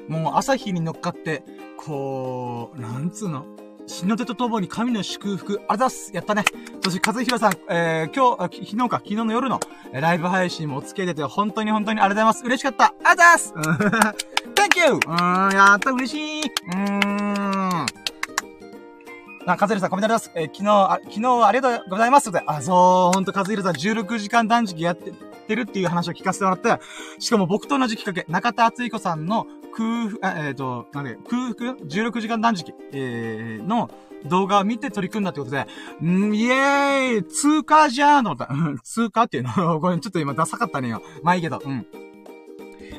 [0.09, 1.43] もう朝日に乗っかって、
[1.77, 3.45] こう、なんつうの？
[3.91, 6.45] 日の出とともに神の祝福、あざっすやったね。
[6.83, 9.61] そして、和弘さん、えー、今日、昨日か、昨日の夜の、
[9.93, 12.45] ライブ配信もお付き合い出て、本当に本当にありがとうございます。
[12.45, 12.95] 嬉しかった。
[13.05, 13.53] あざっす
[14.55, 14.95] !Thank you!
[14.95, 16.43] うーん、やった、嬉しい。
[16.47, 17.87] うーん。
[19.47, 20.41] あ、カズヒさん、コメントありがとうございます。
[20.41, 22.31] えー、昨日、あ、昨日はありがとうございます。
[22.47, 25.13] あ、そう、ほんと、カズヒさん、16時間断食やって
[25.51, 26.83] てるっていう話を聞かせてもらって、
[27.19, 33.91] しかも僕と同じきっかけ、中田敦彦さんの空腹、えっ、ー、と、なんで、空腹 ?16 時間断食、えー、の
[34.27, 35.67] 動画を見て取り組んだってことで、
[36.03, 38.83] んイエーイ通過じゃーんと思った。
[38.83, 39.81] 通過っていうの？
[39.81, 41.03] これちょっと今ダサかったねよ。
[41.23, 41.87] まあいいけど、うん。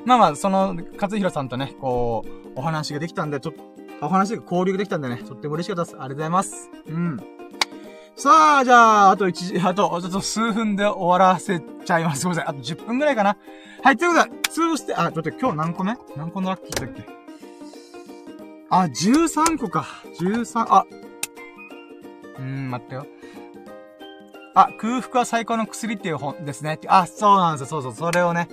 [0.06, 3.62] まあまあ、その、勝弘さんとね、こう、お話ができたんで、ちょっと、
[4.02, 5.96] お話が交流できたんでね、とっても嬉しかったです。
[5.96, 6.72] ありがとうございます。
[6.88, 7.18] うん。
[8.16, 12.22] さあ、じゃあ、あと1時、あと、ちょっと数分で終わらせちゃいます。
[12.22, 12.50] すいません。
[12.50, 13.38] あと10分ぐらいかな。
[13.84, 14.32] はい、ということで、
[14.72, 17.04] 2ステ、あ、ちょっと今日何個目何個のラッキーだっけ
[18.70, 19.88] あ、13個か。
[20.20, 20.86] 13、あ。
[22.38, 23.08] うーん、待ってよ。
[24.54, 26.80] あ、空腹は最高の薬っていう本ですね。
[26.88, 27.82] あ、そうなんですよ。
[27.82, 28.12] そうそう。
[28.12, 28.50] それをね、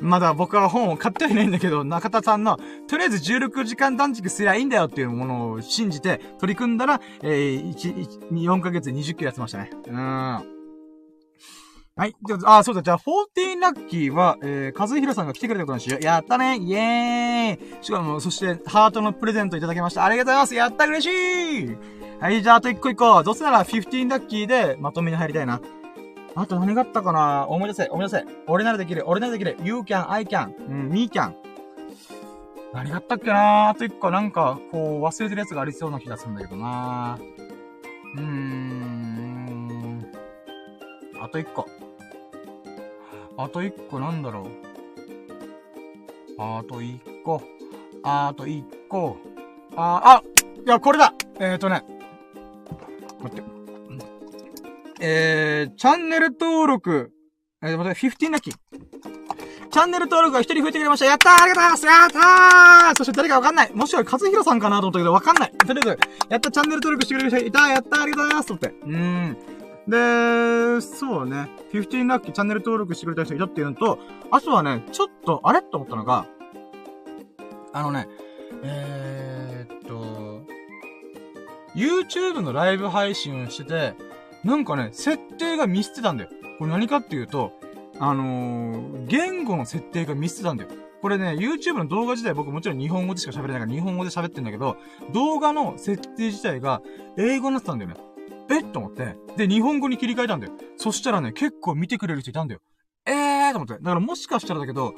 [0.00, 2.58] まだ僕は本を買ってはいないんだけど、中田さんの、
[2.88, 9.70] とりあえず16時間断食すりゃいいんだよっていうものを信じて取り組んだら、えー、1、4ヶ月20キロやってましたね。
[9.86, 10.51] うん。
[12.02, 12.16] はい。
[12.26, 12.82] じゃあ、あ、そうだ。
[12.82, 16.04] じゃあ、14ラッキーは、えー、和弘さんが来てくれたことにしよう。
[16.04, 20.04] やったねイェーイしかも、そして、ハートのプレゼントいただきました。
[20.04, 21.76] ありがとうございますやった嬉しい
[22.18, 23.22] はい、じゃあ、あと一個一個。
[23.22, 25.60] どうせなら15ラッキーでまとめに入りたいな。
[26.34, 27.46] あと何があったかな？
[27.46, 28.24] 思い出せ、思い出せ。
[28.48, 29.56] 俺ならできる、俺ならできる。
[29.62, 31.34] You can, I can, うん、me can.
[32.74, 33.68] 何があったっけな？
[33.68, 37.16] あと一個なんか、こう、忘れてるやつがありそうな気がするんだけどな
[38.16, 40.12] うーん。
[41.20, 41.68] あと一個。
[43.36, 44.44] あと一個なんだろう。
[46.38, 47.42] あと一個。
[48.02, 49.16] あと一個。
[49.76, 50.22] あ、あ、
[50.64, 51.84] いや、これだえっ、ー、とね。
[53.22, 53.52] 待って。
[55.00, 57.12] えー、チャンネル登録。
[57.62, 58.54] えー、待って、15ラッキー。
[59.72, 61.06] チャンネル登録が一人増えてくれました。
[61.06, 63.72] やったーありがとうございますやったーそして誰かわかんない。
[63.72, 65.52] もしくは和弘さんかなと思ったけどわかんない。
[65.52, 68.68] とりあえず、やったチャンネル登録してくれる人いたやったーありがとうございますと思って。
[68.68, 69.61] うーん。
[69.88, 71.48] で、そうね。
[71.72, 73.98] 15ラッキーチャンネル登録してくれた人いたっていうのと、
[74.30, 76.26] あとはね、ちょっと、あれと思ったのが、
[77.72, 78.08] あのね、
[78.62, 80.42] えー、っと、
[81.74, 83.94] YouTube のライブ配信をしてて、
[84.44, 86.30] なんかね、設定がミスってたんだよ。
[86.58, 87.52] これ何かっていうと、
[87.98, 90.70] あのー、言語の設定がミスってたんだよ。
[91.00, 94.76] これね、YouTube の動画自体僕もちろん日本語でしか喋れないから日本語で喋ってんだけど、
[95.12, 96.80] 動画の設定自体が
[97.16, 97.96] 英語になってたんだよね。
[98.50, 98.60] え？
[98.60, 99.16] っと思って。
[99.36, 100.52] で、日本語に切り替えたんだよ。
[100.76, 102.60] そしたらね、結構見てくれる人いたんだよ。
[103.06, 103.52] えー？
[103.52, 103.74] と思って。
[103.74, 104.94] だからもしかしたらだけど、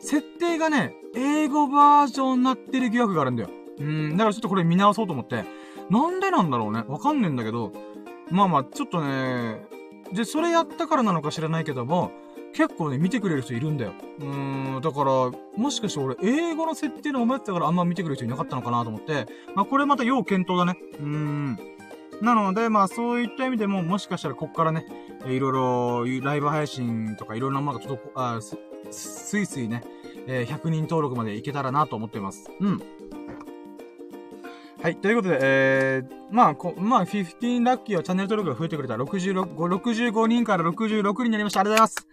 [0.00, 3.50] 設定がね、英語バージョンになってる疑惑があるんだよ。
[3.78, 5.44] うん、だからちょっとこれ見直そうと思って。
[5.90, 6.84] なんでなんだろうね？
[6.88, 7.72] わかんねえんだけど、
[8.30, 9.64] まあまあ、ちょっとね、
[10.12, 12.10] で、それやったからなのか知らないけども、
[12.54, 13.92] 結構ね、見てくれる人いるんだよ。
[14.18, 20.78] うーん、だから、もしかして俺、英語の設定の思ってたからあんま見てくれる人いなかったのかなと思って、まあこれまた要検討だね。
[20.98, 21.58] うーん。
[22.22, 24.86] なので、まあそういった意味でも、もしかしたらこっからね、
[25.26, 25.52] いろい
[26.20, 28.56] ろ、ライブ配信とかいろんなものがちょっと、あす、
[28.92, 29.82] すいすいね、
[30.28, 32.48] えー、100人登録までいけたらなと思っています。
[32.60, 32.80] うん。
[34.80, 34.96] はい。
[34.96, 41.60] ということで、えー、まあ、こ、まあ、15ラッキーはチャンネル登録が増えてくれた66、65人から66人になりました。
[41.60, 42.11] ありがとうございます。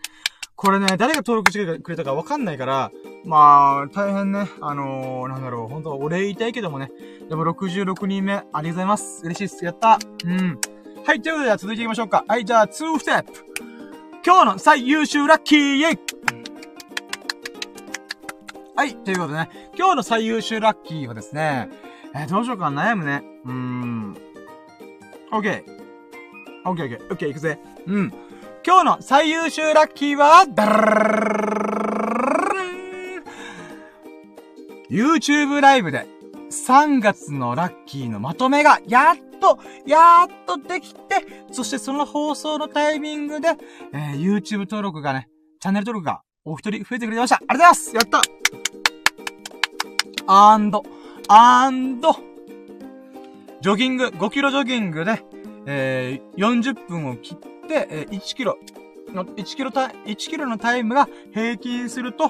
[0.61, 2.91] これね、誰が登録してくれたかわかんないから、
[3.23, 6.91] まあ、大変ね、あのー、なんだろう、本当お礼言いたいけどもね。
[7.29, 9.21] でも66人目、ありがとうございます。
[9.23, 9.63] 嬉しいっす。
[9.63, 9.97] やった。
[10.25, 10.59] うん。
[11.05, 12.25] はい、ということで、続いていきましょうか。
[12.27, 13.31] はい、じゃあ、2ステップ。
[14.25, 15.99] 今日の最優秀ラッキーイェイ
[18.75, 21.69] はい、ということでね、今日の最優秀ラッキーはですね、
[22.13, 23.23] えー、どうしようか悩むね。
[23.45, 24.17] うーん。
[25.31, 26.69] オッケー。
[26.69, 27.05] オッケーオッケー。
[27.05, 27.59] オッケー、行くぜ。
[27.87, 28.13] うん。
[28.65, 31.49] 今日の最優秀ラッキーは、ダー
[34.89, 36.07] YouTube ライブで
[36.49, 43.49] 3月のラッキーのまとめがやっと、やっとできて、そしてその放送のタイミングで、
[43.93, 45.29] えー、YouTube 登録がね、
[45.61, 47.37] チャンネル登録がお一人増えてくれました。
[47.37, 48.21] ありがとうございますやった
[50.27, 50.83] アンド、
[51.29, 52.13] アンド、
[53.61, 55.23] ジョギング、5キロジョギングで、
[55.65, 58.57] えー、40分を切って、えー、1キロ
[59.13, 62.29] の、1キロた、1キロのタイムが平均すると、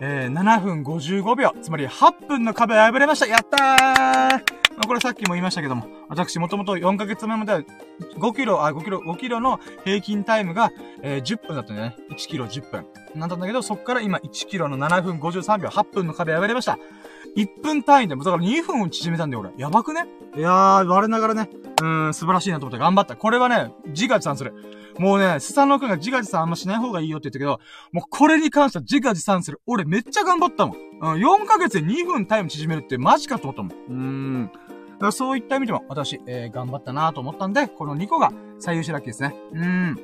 [0.00, 1.52] えー、7分55秒。
[1.60, 7.62] つまり8分の壁破れましたやったーこれさっきも言いましたけども、私もともと4ヶ月前までは
[8.16, 10.70] 5キロ、あ、5キロ、5キロの平均タイムが、
[11.02, 11.96] えー、10分だったんだよね。
[12.10, 12.86] 1キロ10分。
[13.16, 16.78] なんだんだけど、そっから今1キロの7分53秒、8分の壁破れました。
[17.36, 19.50] 1分単位で、だから2分を縮めたんだよ、俺。
[19.56, 20.06] やばくね？
[20.36, 23.16] いやー、我ながらね、うーん、素晴らしいなと思って頑張った。
[23.16, 24.54] これはね、自画自賛する。
[24.98, 27.60] もうね、スサノオくんが自画自賛あんましない方がいいよって言ったけど、
[27.92, 29.60] もうこれに関しては自画自賛する。
[29.66, 30.76] 俺めっちゃ頑張ったもん。
[30.76, 33.72] うん、4ヶ月で2分タイム縮めるってマジかと思ったもん。
[33.72, 34.50] うーん。
[34.52, 39.36] だからそういった意味でも、私、えー、頑張ったなと思ったんで、この2個が最優秀ラッキーですね。
[39.52, 39.96] うーん。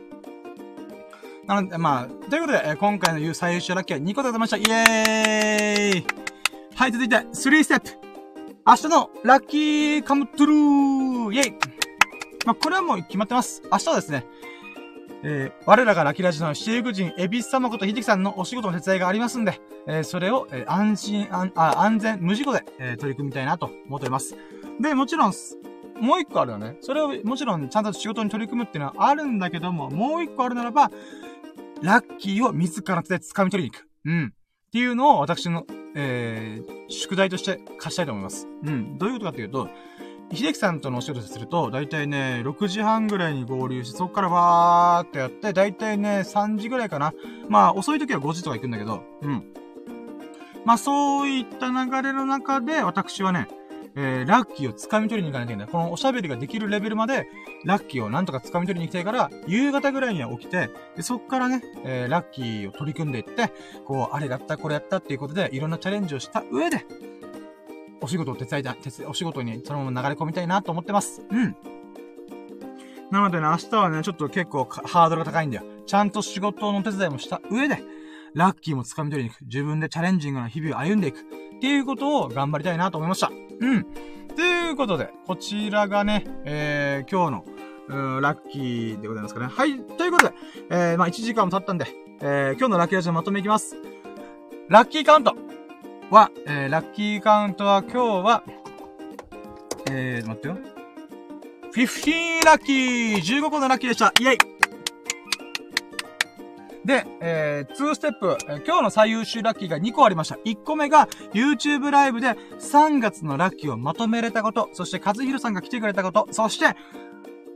[1.46, 4.56] なので、まあ、ということで、えー、今回の最優秀ラッキーは2個でございました。
[4.56, 6.06] イエーイ
[6.76, 7.90] はい、続いて、3ステップ。
[8.66, 11.74] 明日のラッキーカムトゥルーイェイ
[12.46, 13.62] まあ、これはもう決まってます。
[13.70, 14.24] 明日はですね、
[15.26, 19.58] えー、我らがラキラジのシエグ人、エビス様ことひできさんのお仕事の手伝いがありますんで、
[19.88, 24.36] えー、それを、えー、安心、安、あ、安全、無事故で、えー、取り組みたいなと思っております。
[24.82, 25.32] で、もちろん、
[25.98, 26.76] もう一個あるよね。
[26.82, 30.90] それを、もちろん、ちゃんと仕事に取り組むっていうのはあるんだけども、もう一個あるならば、
[31.80, 33.88] ラッキーを自ら手で掴み取りに行く。
[34.04, 34.26] うん。
[34.26, 34.30] っ
[34.72, 35.64] ていうのを私の、
[35.96, 38.46] えー、宿題として貸したいと思います。
[38.64, 38.98] うん。
[38.98, 39.70] どういうことかっていうと、
[40.34, 47.12] 秀樹さんとのお仕事すると、だいたいね、6時半ぐらいに合流して、そこからわーってやって、だいたいね、3時ぐらいかな。
[47.48, 49.44] まあ、遅い時は5時とか行くんだけど、うん。
[50.64, 53.48] まあ、そういった流れの中で、私はね、
[53.96, 55.68] えー、ラッキーを掴み取りに行かなきゃいけない。
[55.68, 57.28] このおしゃべりができるレベルまで、
[57.64, 63.52] ラッキーをなんとか掴み取りに行きたいから、夕方ぐらいには起きて、で、そっからね、えー、ラッキーを取り組んでいって、
[63.84, 66.84] こう、あれやった、これやったっていうことで、いろんなチャレンジをした上で、
[68.00, 68.76] お仕事を手伝いたい、
[69.06, 71.22] お仕事にそのまま流れ込みたいなと思ってます。
[71.30, 71.56] うん。
[73.10, 75.64] なのでね、明日はね、ちょっと結構ハードルが高いんだよ。
[75.86, 77.82] ちゃんと仕事の手伝いもした上で、
[78.34, 79.44] ラッキーも掴み取りに行く。
[79.44, 81.20] 自分でチャレンジングな日々を歩んでいく。
[81.20, 83.30] っていうことを頑張りたいなと思いました。
[83.60, 83.86] うん。
[84.34, 87.44] ということで、こちらがね、えー、今日
[87.88, 89.46] の、ラッキーでございますかね。
[89.46, 89.78] はい。
[89.78, 90.34] ということで、
[90.70, 91.86] えー、まあ、1時間も経ったんで、
[92.20, 93.76] えー、今日のラッキーラジオまとめいきます。
[94.68, 95.36] ラッキーカウント
[96.10, 98.44] は、えー、ラッキーカウントは今日は、
[99.90, 100.58] えー、待ってよ。
[101.74, 104.38] 15ラッキー !15 個のラッキーでしたイェイ
[106.84, 110.36] で、えー、2ステップ、えー、今日の最優秀ラッキーが2個ありました。
[110.44, 116.76] 1個目が、YouTube ライブで3月のラッキーをまとめれたこと、そして、和弘さんが来てくれたこと、そして、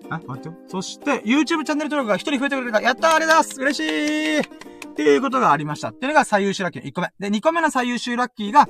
[0.09, 0.55] あ、待ってよ。
[0.67, 2.81] そして、YouTube チャンネル登録が1人増えてくれた。
[2.81, 4.68] やったーありがとうございます嬉しい
[4.99, 5.91] っていうことがありました。
[5.91, 7.13] っていうのが最優秀ラッキーの1個目。
[7.21, 8.69] で、2個目の最優秀ラッキーが、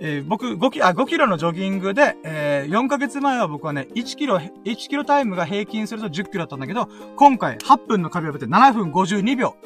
[0.00, 9.56] えー、僕、5キロ、あ、5キロのジョギングで、えー、4ヶ月前は僕はね、1キロ、1キロタイムが平均すると10キロだったんだけど、今回8分の壁を破って7分52秒。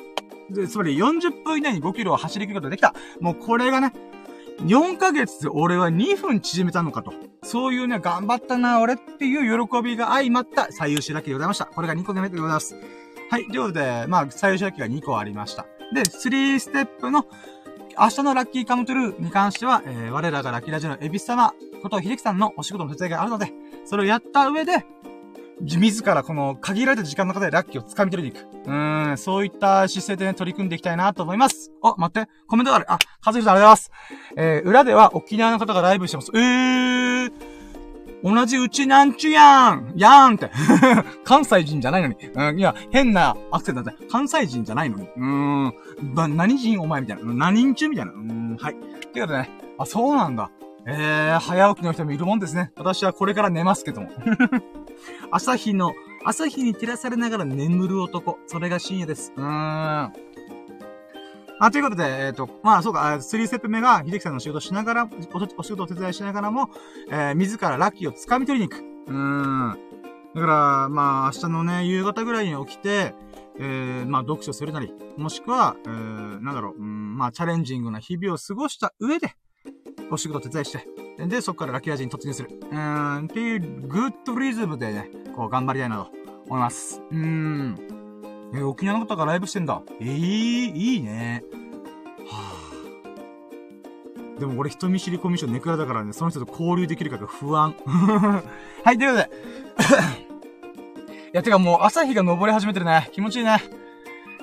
[0.48, 2.94] で、つまり40分以内に5キロを走り切ることができた。
[3.20, 3.92] もうこれがね、
[4.62, 7.12] 4ヶ月で俺は2分縮めたのかと。
[7.42, 11.66] そういうね、頑張ったな、俺っていう喜びが相まった最優秀ラッキーでございました。
[11.66, 12.74] これが2個目でございます。
[13.30, 13.46] はい。
[13.46, 15.66] ということで、まあ、最優秀ラッキーが2個ありました。
[15.94, 17.26] で、3ステップの
[17.98, 21.52] 明日のラッキーカムトゥルーに関しては、えー、我らがラッキーラジオのエビス様
[21.82, 23.52] こと秀樹さんのお仕事の手伝いがあるので、
[23.84, 24.86] それをやった上で、
[25.60, 28.68] 自らこの限られた時間の中でラッキーを掴み取りに行く。
[28.68, 31.70] うーん、そういった姿勢で、ね、取り組んでいきたいなと思います。
[31.82, 32.92] あ、待って、コメントがある。
[32.92, 34.60] あ、かずひさんありがとうございます。
[34.62, 36.30] えー、裏では沖縄の方がライブしてます。
[36.34, 37.32] えー、
[38.22, 40.50] 同じうちなんちゅやんやんって
[41.24, 42.16] 関西人じゃないのに。
[42.34, 44.06] うん、いや、変なアクセントだって。
[44.06, 45.04] 関西人じゃないのに。
[45.04, 45.74] うーん。
[46.14, 47.32] な、何人お前みたいな。
[47.32, 48.12] 何人中みたいな。
[48.12, 48.74] うーん、はい。
[49.12, 49.50] ということでね。
[49.78, 50.50] あ、そうなんだ。
[50.86, 52.72] えー、早起きの人もいるもんですね。
[52.76, 54.08] 私はこれから寝ますけども。
[55.30, 55.92] 朝日の、
[56.24, 58.38] 朝日に照らされながら眠る男。
[58.46, 59.32] それが深夜です。
[59.36, 60.12] うーん。
[61.60, 65.10] あ、ということで、えっ、ー、と、まあ、そうか、3ステップ目が、秀樹さんの仕事しながら、
[65.56, 66.70] お仕事を手伝いしながらも、
[67.10, 68.82] えー、自らラッキーを掴み取りに行く。
[69.08, 69.78] うーん。
[70.34, 73.14] だから、まあ、明日のね、夕方ぐらいに起きて、
[73.58, 79.34] えー、まあ、読書するなり、もしくは、えー、なんだろう、うん、まあ、チャレンジングな日々を過ごした上で、
[80.10, 82.50] お仕事を手伝いして、で、そこからラッキーラジに突入する。
[82.52, 86.12] うーん、っていう、グッドリズムでね、こう、頑張りたいなと
[86.46, 87.02] 思います。
[87.10, 87.97] うーん。
[88.54, 89.82] え沖縄の方がライブしてんだ。
[90.00, 91.44] ええー、いいね。
[92.26, 92.52] は
[94.36, 94.40] あ。
[94.40, 97.74] でも俺人見知りコミュ障ネクラだからね、その人と交流できるかが不安。
[98.84, 99.30] はい、ということで。
[101.28, 103.10] いや、てかもう朝日が昇り始めてるね。
[103.12, 103.62] 気持ちいいね。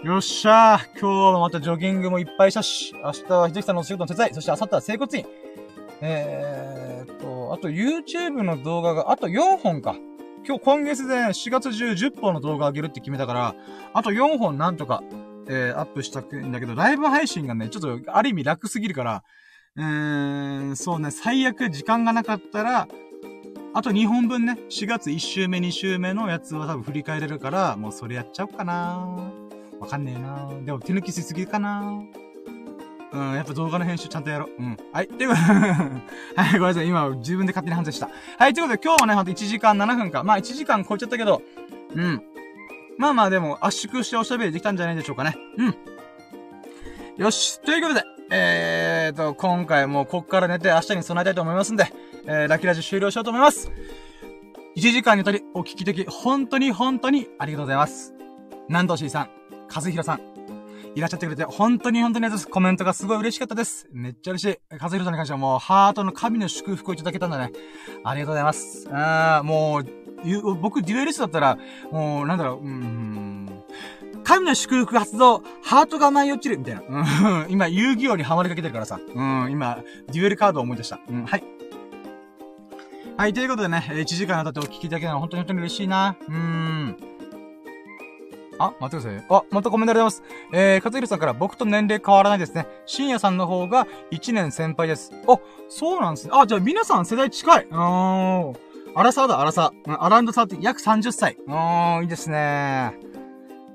[0.03, 0.99] よっしゃー。
[0.99, 5.25] 今日はまたジョギングもいっぱいしたし、明日は秀樹さんのお仕事の手伝い、そして明後日は整骨院。
[6.01, 9.95] えーっと、あと YouTube の動画があと4本か。
[10.47, 13.55] 今日今月で4月中10本の動画上げるって決めたから、
[13.93, 15.03] あと4本なんとか、
[15.47, 19.23] えー、アップしたくんだけど、ライブ配信がね、ちょっとある意味楽すぎるから、
[19.75, 22.87] うーん、そうね、最悪時間がなかったら、
[23.73, 29.31] あと2本分ね、4月1週目2週目のやつは多分振り返れるから、もうそれやっちゃおうかな。
[29.79, 30.47] わかんねえな。
[30.63, 32.01] でも手抜きしすぎかな。
[33.15, 34.49] うん、やっぱ動画の編集ちゃんとやろう。
[34.61, 34.77] うん。
[34.91, 35.07] はい。
[35.07, 35.47] ということで
[36.35, 36.87] はい、ごめんなさい。
[36.87, 38.09] 今、自分で勝手に反省した。
[38.37, 40.23] はい、ということで、今日はね、ほんと1時間7分か。
[40.23, 41.41] まあ、1時間超えちゃったけど、
[41.95, 42.21] うん。
[42.97, 45.37] まあまあ、でも、圧縮しておしゃべりできたんじゃないでしょうかね。
[45.57, 45.75] うん。
[47.17, 47.61] よし。
[47.61, 51.93] ということで、えーと、今回もこっから寝て明日に備えたいと思いますんで、
[52.25, 53.71] えー、ラキラジ終了しようと思います。
[54.75, 58.13] 1時間にとりお聞き的、本当に本当にありがとうございます。
[58.67, 59.29] 南東ーさん、
[59.73, 60.34] 和弘さん、
[60.95, 62.47] いらっしゃってくれて、本当に本当にです。
[62.47, 63.89] コメントがすごい嬉しかったです。
[63.91, 64.59] めっちゃ嬉しい。
[64.71, 67.51] 和弘さんに関してはもう、ハートの神の祝福をいただけたんだね。
[68.05, 68.87] ありがとうございます。
[68.93, 71.57] あー、もう、僕、デュエリストだったら、
[71.91, 73.63] もう、なんだろう、うーん、
[74.23, 76.81] 神の祝福発動、ハートが舞い落ちる、みたいな。
[76.81, 78.97] うん、今、遊戯王にハマりかけてるからさ。
[79.13, 79.79] うん、今、
[80.13, 81.01] デュエルカードを思い出した。
[81.09, 81.43] うん、はい。
[83.17, 86.15] はい、ということでね、1時間にわたってお聞きいただけたのは本当に本当に嬉しいな。
[86.27, 87.14] うーん。
[88.59, 89.25] あ、待ってください。
[89.29, 90.53] あ、またコメントありがとうございます。
[90.53, 92.67] えー、かつひろさんから僕と年齢変わらないですね。
[92.85, 95.11] 深夜さんの方が1年先輩です。
[95.27, 96.31] あ、そうなんですね。
[96.33, 97.65] あ、じゃあ皆さん世代近い。
[97.65, 98.53] うーん。
[98.97, 100.03] アラサーだ、アラサー。
[100.03, 101.37] アランドサーって約30歳。
[101.47, 102.93] うーん、いいですね。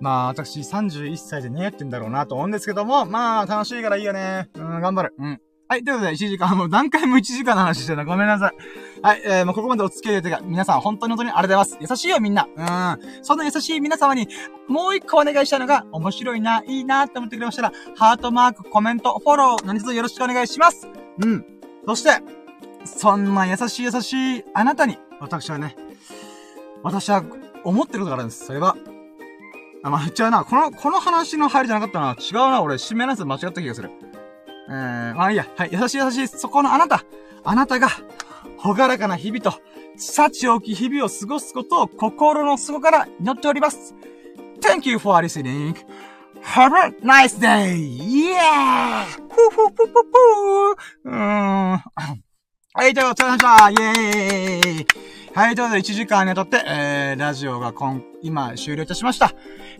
[0.00, 4.48] まあ、私31歳でね、やってんだろうなと思うんですけども、まあ、楽しいからいいよね。
[4.54, 5.14] うん、頑張る。
[5.18, 5.40] うん。
[5.70, 8.54] はい、ということで、1時間、もう何回も1時間の話してるのごめんなさい。
[9.02, 11.92] はい、えー、もうここまでお付き合いというか、皆さん本当に本当にありがとうございます。
[11.92, 12.48] 優しいよ、みんな。
[12.56, 13.24] うん。
[13.24, 14.26] そんな優しい皆様に、
[14.66, 20.88] もう一個お願いしたいのが、面白いな、いいなって思ってくれましたら、ハートマーク、コメント、フォロー、何卒よろしくお願いします。
[21.22, 21.46] うん。
[21.86, 22.20] そして、
[22.84, 25.76] そんな優しい優しいあなたに、私はね、
[26.82, 27.22] 私は
[27.62, 28.44] 思ってることがあるんです。
[28.44, 28.76] それは、
[29.84, 30.44] あ、まあ、違うな。
[30.44, 32.16] この、この話の入りじゃなかったな。
[32.18, 32.60] 違うな。
[32.60, 33.92] 俺、締めのやつ間違った気がする。
[34.70, 35.46] え、まあいいや。
[35.56, 35.70] はい。
[35.72, 37.04] 優しい優しい、そこのあなた。
[37.44, 37.88] あなたが、
[38.58, 39.54] ほがらかな日々と、
[39.96, 43.94] 幸多き日々を過ごすことを心の底から祈っております。
[44.60, 45.74] Thank you for listening.
[46.42, 47.74] Have a nice day!
[47.76, 49.04] Yeah!
[49.04, 51.82] ふふふふふうーん。
[52.72, 54.86] はい、ということで、お疲れ様でしたイェーイ
[55.34, 59.32] はい、ということで1時間にわたって、えー、ラジオが今、今終了いたしました。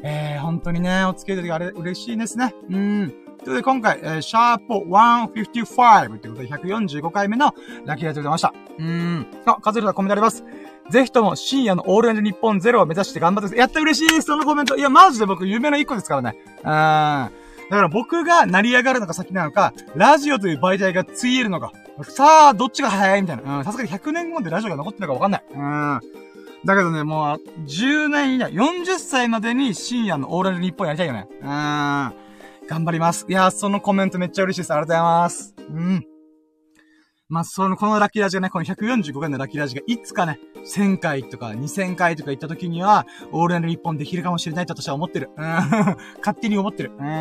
[0.03, 2.55] えー、本当にね、お付き合いであれ、嬉しいですね。
[2.69, 3.30] うん。
[3.45, 7.55] ということで、今回、えー、シャープ155ということで、145回目の
[7.87, 8.55] ラッキーライトでございました。
[8.79, 9.27] うーん。
[9.47, 10.45] あ、カズルさんコメントあります。
[10.91, 14.77] ぜひとも深夜のオールエンド日本ゼロを目指して頑張ってやった嬉しいそのコメント。
[14.77, 16.37] いや、マジで僕夢の一個ですからね。
[16.59, 16.65] うん。
[16.65, 21.73] だから僕が成り上がるのが先なのか、ラジオという媒体がついえるのか。
[22.03, 23.59] さあ、どっちが早いみたいな。
[23.59, 23.65] うん。
[23.65, 25.45] さすがに100年後でラジオが残ってるのかわかんない。
[25.55, 26.01] うん。
[26.65, 31.29] だけどね、もう、10年以内、40歳までに深夜のオールエンド日本やりたいよね。
[31.41, 32.30] うん。
[32.71, 33.27] 頑張ります。
[33.29, 34.73] いやー、そのコメントめっちゃ嬉しいです。
[34.73, 35.55] ありがとうございます。
[35.59, 36.07] うん。
[37.29, 45.31] まあ、その、このラッキーラジがね、この145回のラッキーラジがいつかね、1000回とか2000回とか行った時には、オールナイト日本できるかもしれないと私は思ってる。
[45.37, 45.45] うん。
[46.23, 46.93] 勝手に思ってる。
[46.97, 47.05] うん。
[47.05, 47.13] もう、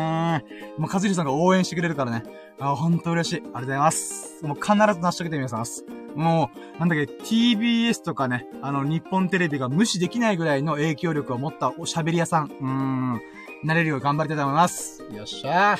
[0.82, 2.22] 和弘さんが応援してくれるからね。
[2.60, 3.36] あ、ほんと嬉しい。
[3.38, 4.46] ありがとうございます。
[4.46, 5.84] もう必ず成し遂げてみます。
[6.14, 12.52] もう、なんだっけ、TBS とかね、あの、日本テレビが無視できないぐらいの影響力を持ったおしゃべり屋さん。
[12.60, 13.20] うん。
[13.62, 15.02] なれるよう頑張りたいと思います。
[15.12, 15.78] よっしゃー。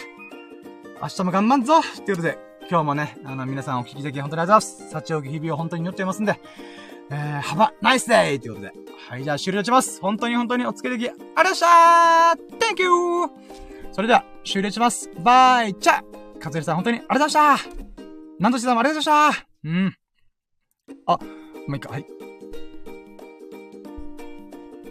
[1.02, 2.38] 明日も頑張んぞということで、
[2.68, 5.06] 今日もね、あの、皆さんお聞きでき本当にありがとうございます。
[5.06, 6.38] 幸置き日々を本当に祈っていますんで、
[7.10, 8.38] えー、have a nice day!
[8.38, 8.72] ということで。
[9.08, 10.00] はい、じゃあ終了します。
[10.00, 12.90] 本当に本当にお付けでき、ありがとうございました !Thank you!
[13.92, 15.10] それでは、終了します。
[15.18, 16.02] バイチャ
[16.38, 17.70] かつりさん本当にありがとうございました
[18.38, 19.96] なんとしてさんもありがとうございましたうん。
[21.06, 21.18] あ、
[21.66, 22.19] もう一回、はい。